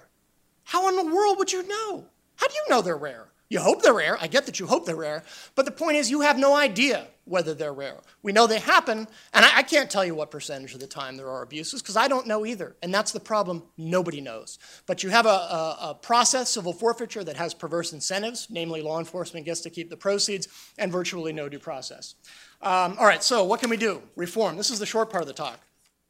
[0.65, 2.05] How in the world would you know?
[2.37, 3.27] How do you know they're rare?
[3.51, 4.17] You hope they're rare.
[4.21, 5.25] I get that you hope they're rare.
[5.57, 7.97] But the point is, you have no idea whether they're rare.
[8.23, 11.17] We know they happen, and I, I can't tell you what percentage of the time
[11.17, 12.77] there are abuses because I don't know either.
[12.81, 13.65] And that's the problem.
[13.77, 14.61] Nobody knows.
[14.87, 19.01] But you have a, a, a, process, civil forfeiture, that has perverse incentives, namely, law
[19.01, 20.47] enforcement gets to keep the proceeds,
[20.79, 22.15] and virtually no due process.
[22.63, 24.01] Um, all right, so what can we do?
[24.15, 24.57] Reform.
[24.57, 25.59] This is the short part of the talk.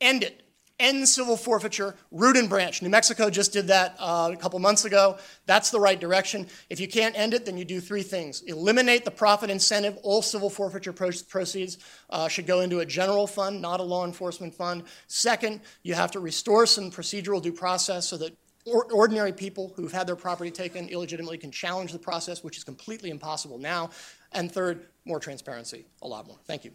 [0.01, 0.43] End it
[0.81, 2.83] end civil forfeiture, root and branch.
[2.83, 5.19] New Mexico just did that uh, a couple months ago.
[5.47, 6.49] That's the right direction.
[6.71, 8.43] If you can't end it, then you do three things.
[8.43, 9.99] Eliminate the profit incentive.
[10.03, 11.79] All civil forfeiture proceeds
[12.09, 14.85] uh, should go into a general fund, not a law enforcement fund.
[15.07, 19.93] Second, you have to restore some procedural due process so that or ordinary people who've
[19.93, 23.91] had their property taken illegitimately can challenge the process, which is completely impossible now.
[24.33, 26.39] And third, more transparency, a lot more.
[26.47, 26.73] Thank you.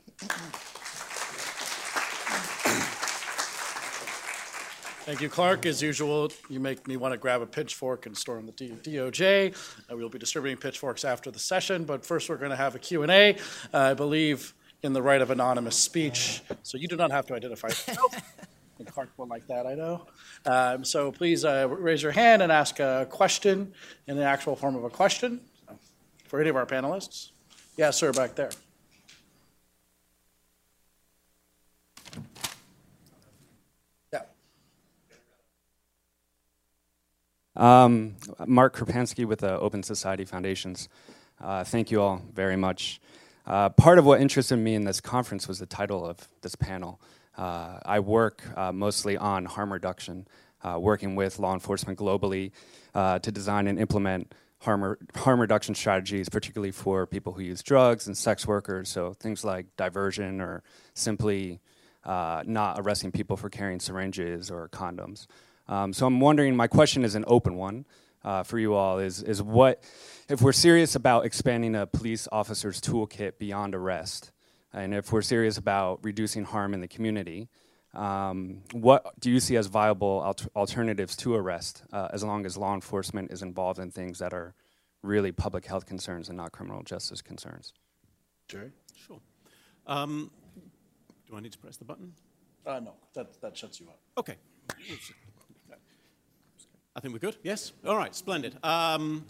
[5.06, 5.68] Thank you, Clark.
[5.68, 9.56] As usual, you make me want to grab a pitchfork and storm the DOJ.
[9.88, 12.80] Uh, we'll be distributing pitchforks after the session, but first we're going to have a
[12.80, 13.36] Q&A.
[13.36, 13.38] Uh,
[13.78, 17.68] I believe in the right of anonymous speech, so you do not have to identify
[17.68, 18.16] yourself.
[18.80, 20.08] and Clark will like that, I know.
[20.43, 23.74] Um, so please uh, raise your hand and ask a question
[24.08, 25.39] in the actual form of a question
[26.26, 27.30] for any of our panelists.
[27.51, 28.49] Yes, yeah, sir, back there.
[37.56, 40.89] Um, Mark Krapansky with the Open Society Foundations.
[41.41, 42.99] Uh, thank you all very much.
[43.45, 46.99] Uh, part of what interested me in this conference was the title of this panel.
[47.38, 50.28] Uh, I work uh, mostly on harm reduction,
[50.64, 52.51] uh, working with law enforcement globally
[52.93, 57.62] uh, to design and implement harm, re- harm reduction strategies, particularly for people who use
[57.62, 58.89] drugs and sex workers.
[58.89, 61.60] So things like diversion or simply
[62.06, 65.28] not arresting people for carrying syringes or condoms.
[65.68, 67.86] Um, so I'm wondering, my question is an open one
[68.24, 69.84] uh, for you all, is, is what,
[70.30, 74.32] if we're serious about expanding a police officer's toolkit beyond arrest,
[74.74, 77.49] and if we're serious about reducing harm in the community,
[77.93, 82.57] um, what do you see as viable alter- alternatives to arrest uh, as long as
[82.57, 84.53] law enforcement is involved in things that are
[85.01, 87.74] really public health concerns and not criminal justice concerns?
[88.49, 88.72] Jerry?
[88.95, 89.22] Sure.
[89.88, 90.30] Um,
[91.30, 92.11] do I need to press the button?
[92.66, 93.99] Uh, no, that, that shuts you up.
[94.18, 94.36] Okay.
[96.97, 97.35] I think we're good.
[97.43, 97.73] Yes?
[97.85, 98.55] All right, splendid.
[98.63, 99.25] Um,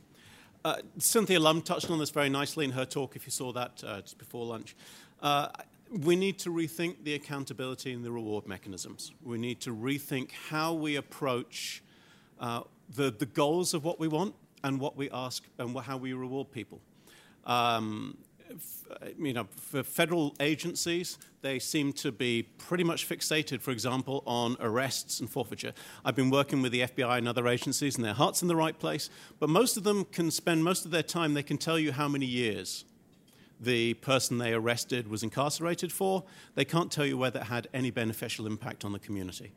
[0.63, 3.83] uh, Cynthia Lum touched on this very nicely in her talk, if you saw that
[3.85, 4.75] uh, just before lunch.
[5.19, 5.47] Uh,
[5.89, 9.13] we need to rethink the accountability and the reward mechanisms.
[9.23, 11.81] We need to rethink how we approach
[12.39, 12.61] uh,
[12.93, 16.51] the, the goals of what we want and what we ask and how we reward
[16.51, 16.81] people.
[17.45, 18.15] Um,
[19.17, 24.57] you know, for federal agencies, they seem to be pretty much fixated, for example, on
[24.59, 25.73] arrests and forfeiture.
[26.03, 28.77] I've been working with the FBI and other agencies, and their heart's in the right
[28.77, 31.91] place, but most of them can spend most of their time, they can tell you
[31.91, 32.85] how many years
[33.59, 36.23] the person they arrested was incarcerated for.
[36.55, 39.53] They can't tell you whether it had any beneficial impact on the community.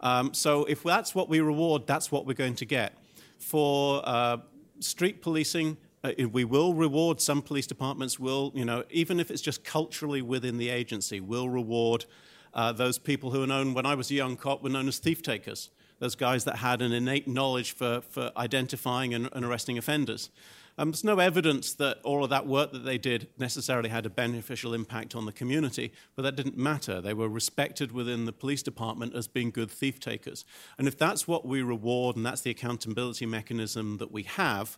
[0.00, 2.94] Um, so if that's what we reward, that's what we're going to get.
[3.38, 4.38] For uh,
[4.80, 9.42] street policing, uh, we will reward some police departments will you know even if it's
[9.42, 12.04] just culturally within the agency will reward
[12.52, 14.98] uh, those people who are known when i was a young cop were known as
[14.98, 19.78] thief takers those guys that had an innate knowledge for, for identifying and, and arresting
[19.78, 20.30] offenders
[20.76, 24.10] um, there's no evidence that all of that work that they did necessarily had a
[24.10, 27.00] beneficial impact on the community, but that didn't matter.
[27.00, 30.44] They were respected within the police department as being good thief takers.
[30.76, 34.76] And if that's what we reward and that's the accountability mechanism that we have,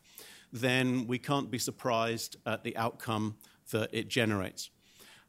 [0.61, 3.37] then we can't be surprised at the outcome
[3.71, 4.71] that it generates.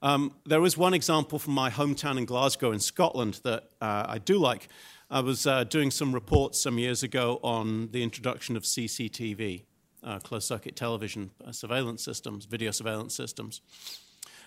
[0.02, 4.20] Um, there is one example from my hometown in Glasgow in Scotland that uh, I
[4.20, 4.68] do like.
[5.10, 9.64] I was uh, doing some reports some years ago on the introduction of CCTV,
[10.04, 13.62] uh, closed circuit television uh, surveillance systems, video surveillance systems.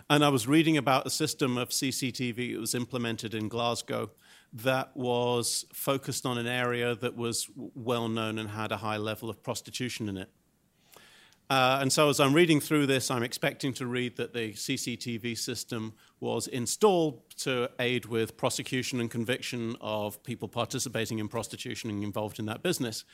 [0.08, 4.10] And I was reading about a system of CCTV that was implemented in Glasgow
[4.52, 9.30] that was focused on an area that was well known and had a high level
[9.30, 10.30] of prostitution in it.
[11.50, 15.36] Uh, and so, as I'm reading through this, I'm expecting to read that the CCTV
[15.36, 22.04] system was installed to aid with prosecution and conviction of people participating in prostitution and
[22.04, 23.04] involved in that business.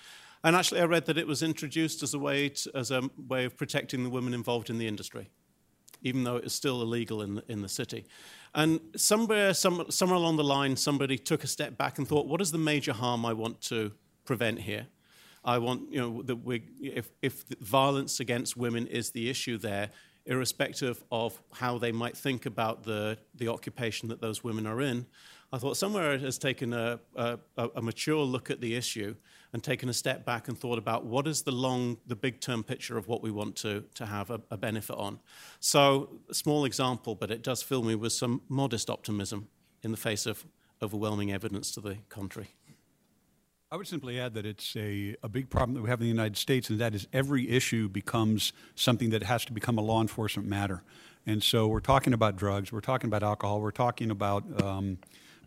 [0.45, 3.47] And actually, I read that it was introduced as a way, to, as a way
[3.47, 5.31] of protecting the women involved in the industry,
[6.03, 8.05] even though it is still illegal in the, in the city.
[8.55, 12.43] And somewhere, some, somewhere along the line, somebody took a step back and thought, what
[12.43, 13.93] is the major harm I want to
[14.27, 14.89] prevent here?
[15.47, 19.91] I want, you know, that we, if, if violence against women is the issue there,
[20.27, 25.07] irrespective of how they might think about the, the occupation that those women are in,
[25.53, 29.15] I thought somewhere has taken a, a, a, mature look at the issue
[29.53, 32.65] and taken a step back and thought about what is the long, the big term
[32.65, 35.21] picture of what we want to, to have a, a benefit on.
[35.61, 39.47] So, small example, but it does fill me with some modest optimism
[39.85, 40.45] in the face of
[40.83, 42.49] overwhelming evidence to the contrary.
[43.69, 46.11] I would simply add that it's a, a big problem that we have in the
[46.11, 50.01] United States, and that is every issue becomes something that has to become a law
[50.01, 50.85] enforcement matter.
[51.27, 54.99] And so we're talking about drugs, we're talking about alcohol, we're talking about um,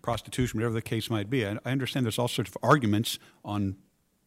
[0.01, 1.47] prostitution, whatever the case might be.
[1.47, 3.78] I, I understand there's all sorts of arguments on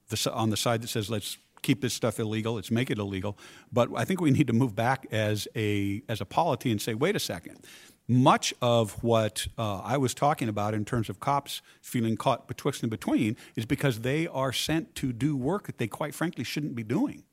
[0.09, 3.37] the, on the side that says let's keep this stuff illegal, let's make it illegal.
[3.71, 6.95] But I think we need to move back as a, as a polity and say,
[6.95, 7.67] wait a second,
[8.09, 12.83] much of what uh, I was talking about in terms of cops feeling caught betwixt
[12.83, 16.75] and between is because they are sent to do work that they quite frankly shouldn't
[16.75, 17.25] be doing.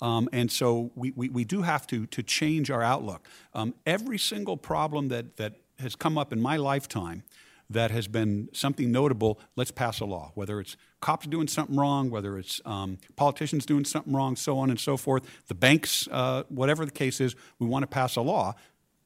[0.00, 3.28] Um, and so we, we, we, do have to, to change our outlook.
[3.54, 7.22] Um, every single problem that, that has come up in my lifetime
[7.70, 10.32] that has been something notable, let's pass a law.
[10.34, 14.70] Whether it's cops doing something wrong, whether it's um, politicians doing something wrong, so on
[14.70, 18.20] and so forth, the banks, uh, whatever the case is, we want to pass a
[18.20, 18.54] law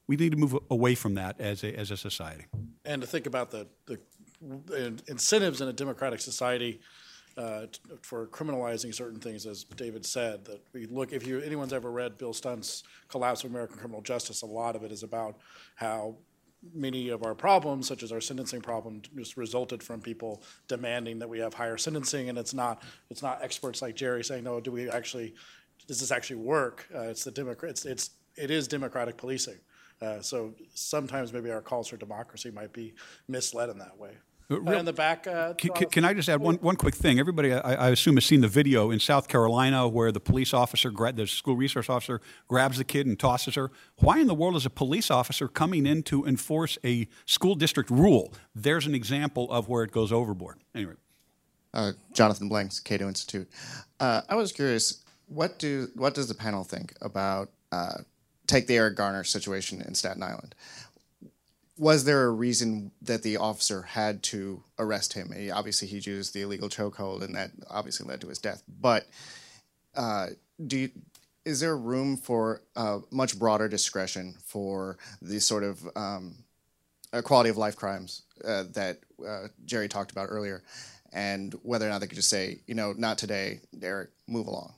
[0.06, 2.44] we need to move away from that as a, as a society.
[2.84, 3.98] And to think about the, the
[5.08, 6.80] incentives in a democratic society
[7.36, 7.66] uh,
[8.02, 12.16] for criminalizing certain things, as David said, that we look, if you, anyone's ever read
[12.16, 15.36] Bill Stuntz's Collapse of American Criminal Justice, a lot of it is about
[15.74, 16.16] how
[16.74, 21.28] many of our problems, such as our sentencing problem, just resulted from people demanding that
[21.28, 24.72] we have higher sentencing, and it's not it's not experts like Jerry saying, no, do
[24.72, 25.34] we actually
[25.86, 26.88] does this actually work?
[26.94, 27.84] Uh, it's the Democrats.
[27.84, 29.58] It's it is democratic policing.
[30.00, 32.94] Uh, so sometimes maybe our calls for democracy might be
[33.28, 34.12] misled in that way.
[34.48, 35.26] Uh, real, in the back.
[35.26, 37.18] Uh, can, can, I just add one, one quick thing?
[37.18, 40.90] Everybody, I, I, assume, has seen the video in South Carolina where the police officer,
[40.90, 43.72] the school resource officer, grabs the kid and tosses her.
[43.96, 47.90] Why in the world is a police officer coming in to enforce a school district
[47.90, 48.32] rule?
[48.54, 50.58] There's an example of where it goes overboard.
[50.74, 50.94] Anyway.
[51.74, 53.48] Uh, Jonathan Blanks, Cato Institute.
[53.98, 57.98] Uh, I was curious, what do what does the panel think about uh,
[58.46, 60.54] take the Eric Garner situation in Staten Island?
[61.78, 65.32] Was there a reason that the officer had to arrest him?
[65.36, 68.62] He, obviously, he used the illegal chokehold, and that obviously led to his death.
[68.80, 69.06] But
[69.94, 70.28] uh,
[70.66, 70.90] do you,
[71.44, 76.36] is there room for uh, much broader discretion for these sort of um,
[77.12, 80.62] uh, quality of life crimes uh, that uh, Jerry talked about earlier,
[81.12, 84.72] and whether or not they could just say, you know, not today, Eric, move along.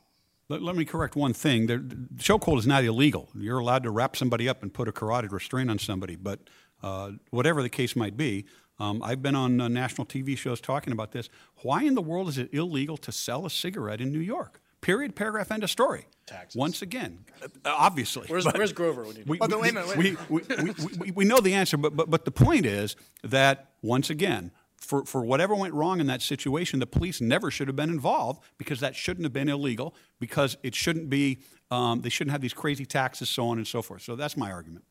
[0.49, 1.67] Let, let me correct one thing.
[1.67, 1.79] The
[2.17, 3.29] chokehold is not illegal.
[3.35, 6.41] You're allowed to wrap somebody up and put a carotid restraint on somebody, but
[6.83, 8.47] uh, whatever the case might be,
[8.81, 11.29] um, I've been on uh, national TV shows talking about this.
[11.63, 14.61] Why in the world is it illegal to sell a cigarette in New York?
[14.81, 16.07] Period, paragraph, end of story.
[16.27, 16.57] Taxes.
[16.57, 18.29] Once again, uh, obviously.
[18.29, 20.73] Where's, but- where's Grover when you we, Oh, we- wait a minute, we, we, we,
[20.99, 22.95] we, we know the answer, but, but, but the point is
[23.25, 27.69] that, once again, for, for whatever went wrong in that situation, the police never should
[27.69, 32.09] have been involved because that shouldn't have been illegal, because it shouldn't be, um, they
[32.09, 34.03] shouldn't have these crazy taxes, so on and so forth.
[34.03, 34.85] So that's my argument.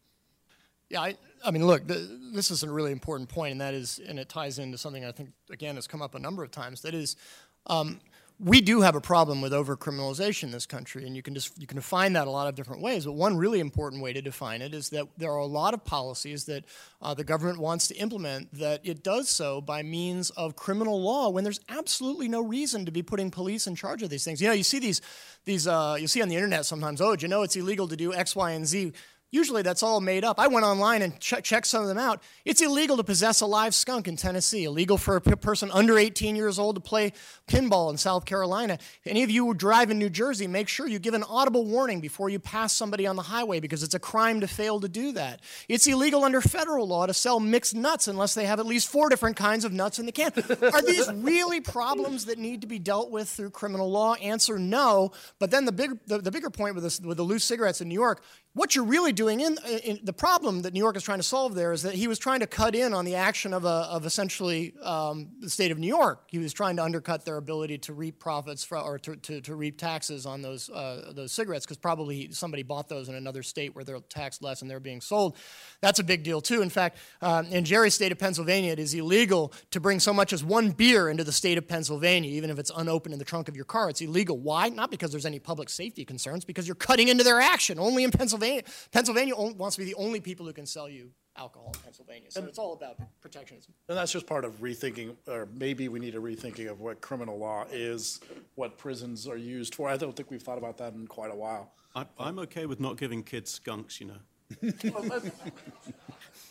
[0.90, 2.00] Yeah, I, I mean, look, th
[2.34, 5.12] this is a really important point, and that is, and it ties into something I
[5.12, 6.82] think again has come up a number of times.
[6.82, 7.18] That is,
[7.66, 8.00] um,
[8.40, 11.66] we do have a problem with overcriminalization in this country, and you can just you
[11.66, 13.06] can define that a lot of different ways.
[13.06, 15.84] But one really important way to define it is that there are a lot of
[15.84, 16.66] policies that
[17.02, 21.30] uh, the government wants to implement that it does so by means of criminal law
[21.30, 24.40] when there's absolutely no reason to be putting police in charge of these things.
[24.40, 25.02] You know, you see these
[25.46, 27.02] these uh, you see on the internet sometimes.
[27.02, 28.94] Oh, do you know it's illegal to do X, Y, and Z?
[29.30, 30.40] Usually that's all made up.
[30.40, 32.24] I went online and che- checked some of them out.
[32.46, 35.98] It's illegal to possess a live skunk in Tennessee, illegal for a p- person under
[35.98, 37.12] 18 years old to play
[37.46, 38.76] pinball in South Carolina.
[38.76, 41.66] If any of you who drive in New Jersey, make sure you give an audible
[41.66, 44.88] warning before you pass somebody on the highway because it's a crime to fail to
[44.88, 45.42] do that.
[45.68, 49.10] It's illegal under federal law to sell mixed nuts unless they have at least four
[49.10, 50.32] different kinds of nuts in the can.
[50.62, 54.14] Are these really problems that need to be dealt with through criminal law?
[54.16, 55.12] Answer no.
[55.38, 57.90] But then the, big, the, the bigger point with, this, with the loose cigarettes in
[57.90, 58.24] New York,
[58.54, 61.56] what you're really doing in, in, the problem that New York is trying to solve
[61.56, 64.06] there is that he was trying to cut in on the action of, a, of
[64.06, 66.24] essentially um, the state of New York.
[66.28, 69.56] He was trying to undercut their ability to reap profits for, or to, to, to
[69.56, 73.76] reap taxes on those uh, those cigarettes because probably somebody bought those in another state
[73.76, 75.36] where they're taxed less and they're being sold.
[75.82, 76.62] That's a big deal too.
[76.62, 80.32] In fact, um, in Jerry's state of Pennsylvania, it is illegal to bring so much
[80.32, 83.50] as one beer into the state of Pennsylvania, even if it's unopened in the trunk
[83.50, 83.90] of your car.
[83.90, 84.38] It's illegal.
[84.38, 84.70] Why?
[84.70, 87.80] Not because there's any public safety concerns, because you're cutting into their action.
[87.80, 88.62] Only in Pennsylvania.
[88.92, 92.32] Pennsylvania on- wants to be the only people who can sell you alcohol in Pennsylvania.
[92.32, 93.74] So it's all about protectionism.
[93.88, 97.38] And that's just part of rethinking, or maybe we need a rethinking of what criminal
[97.38, 98.20] law is,
[98.56, 99.88] what prisons are used for.
[99.88, 101.74] I don't think we've thought about that in quite a while.
[101.96, 104.18] I, I'm okay with not giving kids skunks, you know.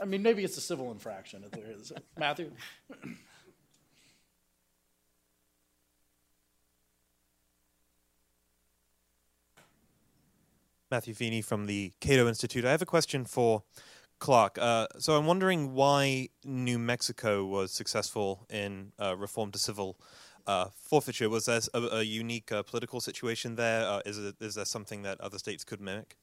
[0.01, 1.93] I mean, maybe it's a civil infraction if there is.
[2.19, 2.51] Matthew?
[10.97, 12.65] Matthew Feeney from the Cato Institute.
[12.65, 13.65] I have a question for
[14.19, 14.57] Clark.
[14.57, 19.99] Uh, so I'm wondering why New Mexico was successful in uh, reform to civil
[20.47, 21.29] uh, forfeiture.
[21.29, 23.85] Was there a, a unique uh, political situation there?
[23.85, 26.17] Uh, is, it, is there something that other states could mimic?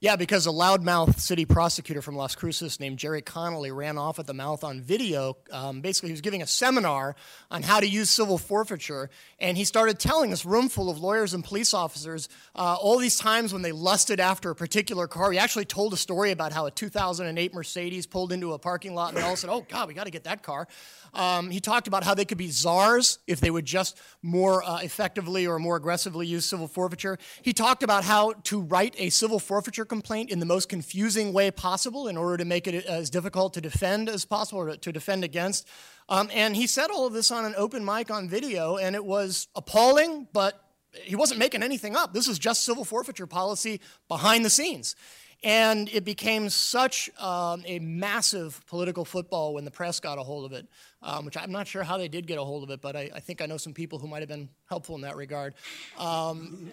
[0.00, 4.28] Yeah, because a loudmouth city prosecutor from Las Cruces named Jerry Connolly ran off at
[4.28, 5.38] the mouth on video.
[5.50, 7.16] Um, basically, he was giving a seminar
[7.50, 11.34] on how to use civil forfeiture, and he started telling this room full of lawyers
[11.34, 15.32] and police officers uh, all these times when they lusted after a particular car.
[15.32, 19.08] He actually told a story about how a 2008 Mercedes pulled into a parking lot,
[19.08, 20.68] and they all said, "Oh God, we got to get that car."
[21.14, 24.78] Um, he talked about how they could be czars if they would just more uh,
[24.78, 27.18] effectively or more aggressively use civil forfeiture.
[27.42, 31.50] He talked about how to write a civil forfeiture complaint in the most confusing way
[31.50, 35.24] possible in order to make it as difficult to defend as possible or to defend
[35.24, 35.68] against.
[36.08, 39.04] Um, and he said all of this on an open mic on video, and it
[39.04, 42.14] was appalling, but he wasn't making anything up.
[42.14, 44.96] This was just civil forfeiture policy behind the scenes.
[45.44, 50.44] And it became such um, a massive political football when the press got a hold
[50.44, 50.66] of it,
[51.00, 53.10] um, which I'm not sure how they did get a hold of it, but I,
[53.14, 55.54] I think I know some people who might have been helpful in that regard.
[55.96, 56.72] Um,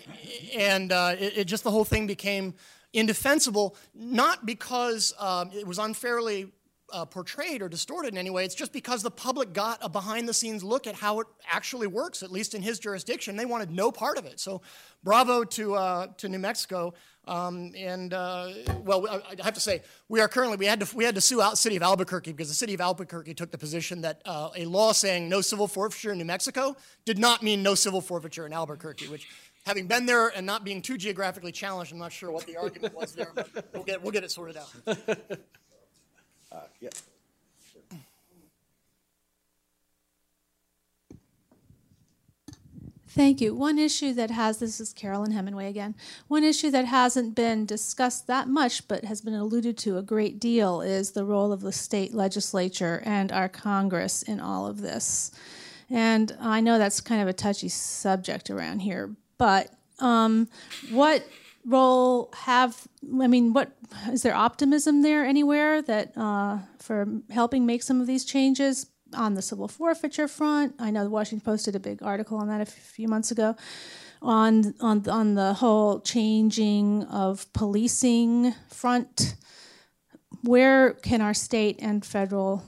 [0.57, 2.55] and uh, it, it just the whole thing became
[2.91, 6.47] indefensible, not because um, it was unfairly
[6.91, 8.45] uh, portrayed or distorted in any way.
[8.45, 11.87] It's just because the public got a behind the scenes look at how it actually
[11.87, 13.35] works, at least in his jurisdiction.
[13.35, 14.39] They wanted no part of it.
[14.39, 14.61] So,
[15.03, 16.93] bravo to, uh, to New Mexico.
[17.27, 21.03] Um, and uh, well, I, have to say, we are currently we had to we
[21.03, 24.01] had to sue out city of Albuquerque because the city of Albuquerque took the position
[24.01, 27.73] that uh, a law saying no civil forfeiture in New Mexico did not mean no
[27.73, 29.27] civil forfeiture in Albuquerque, which.
[29.65, 32.93] Having been there and not being too geographically challenged, I'm not sure what the argument
[32.93, 34.71] was there, but we'll get, we'll get it sorted out.
[36.79, 36.89] Yeah.
[43.15, 43.55] Thank you.
[43.55, 45.95] One issue that has, this is Carolyn Hemingway again,
[46.27, 50.37] one issue that hasn't been discussed that much but has been alluded to a great
[50.37, 55.31] deal is the role of the state legislature and our Congress in all of this.
[55.89, 60.49] And I know that's kind of a touchy subject around here, but um,
[60.91, 61.25] what
[61.65, 62.87] role have,
[63.21, 63.71] I mean, what
[64.11, 68.87] is there optimism there anywhere that uh, for helping make some of these changes?
[69.13, 70.75] on the civil forfeiture front.
[70.79, 73.55] I know the Washington Post did a big article on that a few months ago.
[74.21, 79.35] On on on the whole changing of policing front,
[80.43, 82.63] where can our state and federal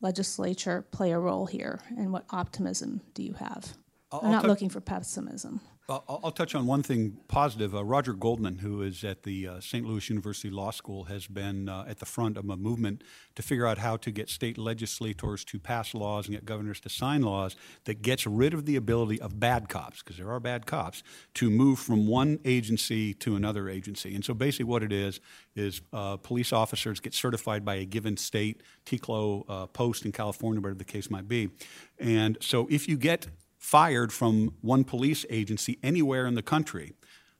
[0.00, 3.74] legislature play a role here, and what optimism do you have?
[4.10, 5.60] I'll, I'm not looking for pessimism.
[5.92, 7.74] I'll, I'll touch on one thing positive.
[7.74, 9.84] Uh, Roger Goldman, who is at the uh, St.
[9.86, 13.02] Louis University Law School, has been uh, at the front of a movement
[13.34, 16.88] to figure out how to get state legislators to pass laws and get governors to
[16.88, 20.66] sign laws that gets rid of the ability of bad cops, because there are bad
[20.66, 21.02] cops,
[21.34, 24.14] to move from one agency to another agency.
[24.14, 25.20] And so basically, what it is
[25.54, 30.60] is uh, police officers get certified by a given state, TCLO uh, post in California,
[30.60, 31.50] whatever the case might be.
[31.98, 33.26] And so if you get
[33.62, 36.92] fired from one police agency anywhere in the country,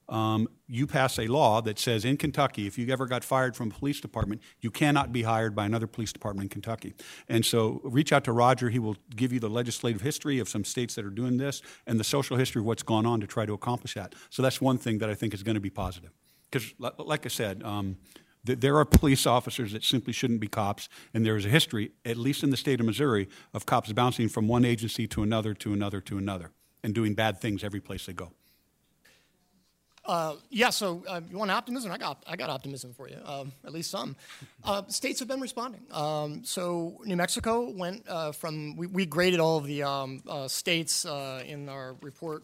[0.07, 3.67] um, you pass a law that says in Kentucky, if you ever got fired from
[3.67, 6.93] a police department, you cannot be hired by another police department in Kentucky.
[7.27, 8.69] And so reach out to Roger.
[8.69, 11.99] He will give you the legislative history of some states that are doing this and
[11.99, 14.15] the social history of what's gone on to try to accomplish that.
[14.29, 16.11] So that's one thing that I think is going to be positive.
[16.49, 17.97] Because, like I said, um,
[18.43, 22.17] there are police officers that simply shouldn't be cops, and there is a history, at
[22.17, 25.73] least in the state of Missouri, of cops bouncing from one agency to another, to
[25.73, 26.51] another, to another,
[26.83, 28.31] and doing bad things every place they go.
[30.05, 31.89] Uh, yeah, so uh, you want optimism?
[31.89, 34.17] I got, I got optimism for you, um, at least some.
[34.61, 35.81] Uh, states have been responding.
[35.91, 40.49] Um, so New Mexico went uh, from, we, we, graded all of the um, uh,
[40.49, 42.43] states uh, in our report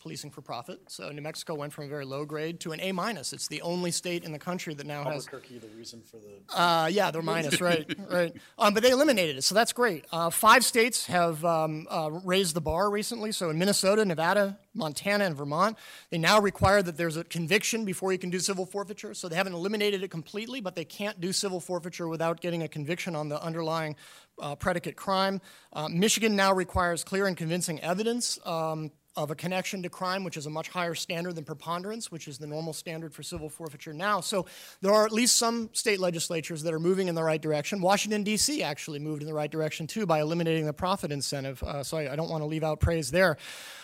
[0.00, 0.80] policing for profit.
[0.88, 3.32] So New Mexico went from a very low grade to an A minus.
[3.32, 5.26] It's the only state in the country that now has.
[5.26, 6.60] Albuquerque, the reason for the.
[6.60, 8.34] Uh, yeah, they're minus, right, right.
[8.58, 10.04] Um, but they eliminated it, so that's great.
[10.10, 13.32] Uh, five states have um, uh, raised the bar recently.
[13.32, 15.76] So in Minnesota, Nevada, Montana, and Vermont,
[16.10, 19.14] they now require that there's a conviction before you can do civil forfeiture.
[19.14, 22.68] So they haven't eliminated it completely, but they can't do civil forfeiture without getting a
[22.68, 23.96] conviction on the underlying
[24.40, 25.40] uh, predicate crime.
[25.72, 30.36] Uh, Michigan now requires clear and convincing evidence um, of a connection to crime, which
[30.36, 33.92] is a much higher standard than preponderance, which is the normal standard for civil forfeiture
[33.92, 34.20] now.
[34.20, 34.46] So
[34.80, 37.80] there are at least some state legislatures that are moving in the right direction.
[37.80, 38.62] Washington, D.C.
[38.62, 41.62] actually moved in the right direction too by eliminating the profit incentive.
[41.62, 43.36] Uh, so I, I, don't want to leave out praise there.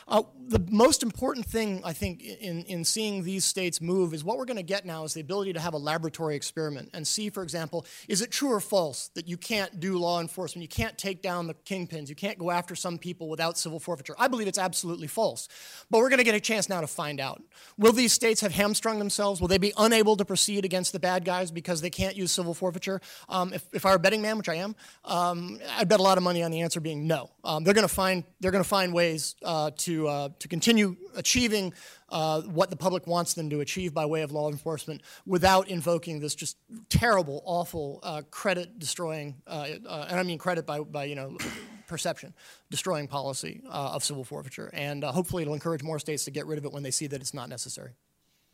[0.08, 4.38] Uh, the most important thing, I think, in, in seeing these states move is what
[4.38, 7.28] we're going to get now is the ability to have a laboratory experiment and see,
[7.28, 10.96] for example, is it true or false that you can't do law enforcement, you can't
[10.96, 14.14] take down the kingpins, you can't go after some people without civil forfeiture?
[14.16, 15.48] I believe it's absolutely false.
[15.90, 17.42] But we're going to get a chance now to find out.
[17.78, 19.40] Will these states have hamstrung themselves?
[19.40, 22.52] Will they be unable to proceed against the bad guys because they can't use civil
[22.52, 23.00] forfeiture?
[23.30, 26.02] Um, if, if I were a betting man, which I am, um, I'd bet a
[26.02, 27.30] lot of money on the answer being no.
[27.44, 30.96] Um, they're going to find they're going to find ways uh, to uh, to continue
[31.14, 31.72] achieving
[32.10, 36.20] uh, what the public wants them to achieve by way of law enforcement without invoking
[36.20, 36.56] this just
[36.88, 41.36] terrible, awful, uh, credit destroying, uh, uh, and I mean credit by, by you know,
[41.86, 42.34] perception,
[42.70, 44.70] destroying policy uh, of civil forfeiture.
[44.72, 47.06] And uh, hopefully it'll encourage more states to get rid of it when they see
[47.06, 47.92] that it's not necessary.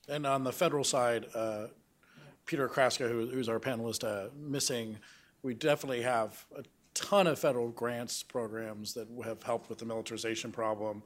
[0.08, 1.68] And on the federal side, uh,
[2.46, 4.98] Peter Kraska, who, who's our panelist, missing,
[5.42, 6.64] we definitely have a
[6.94, 11.02] ton of federal grants programs that have helped with the militarization problem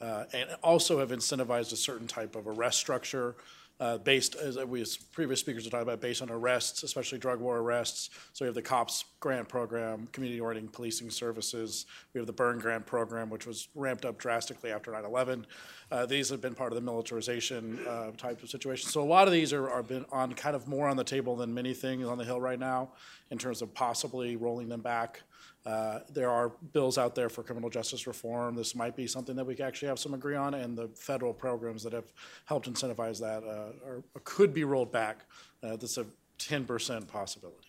[0.00, 3.36] uh, and also have incentivized a certain type of arrest structure
[3.80, 7.40] uh, based, as we as previous speakers have talked about, based on arrests, especially drug
[7.40, 8.10] war arrests.
[8.32, 11.86] So we have the COPS grant program, community oriented policing services.
[12.12, 15.44] We have the Byrne grant program, which was ramped up drastically after 9/11.
[15.90, 18.90] Uh, these have been part of the militarization uh, type of situation.
[18.90, 21.36] So a lot of these are, are been on kind of more on the table
[21.36, 22.90] than many things on the Hill right now,
[23.30, 25.22] in terms of possibly rolling them back.
[25.66, 28.54] Uh, there are bills out there for criminal justice reform.
[28.54, 31.34] This might be something that we can actually have some agree on, and the federal
[31.34, 32.10] programs that have
[32.46, 35.24] helped incentivize that uh, are, could be rolled back.
[35.62, 36.06] Uh, that's a
[36.38, 37.68] 10% possibility.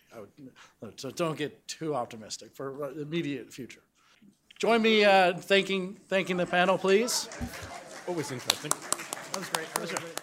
[0.82, 3.82] Would, so don't get too optimistic for uh, immediate future.
[4.60, 7.30] Join me uh, thanking thanking the panel, please.
[8.07, 8.72] Always interesting.
[8.72, 9.74] That was great.
[9.74, 10.22] That was great.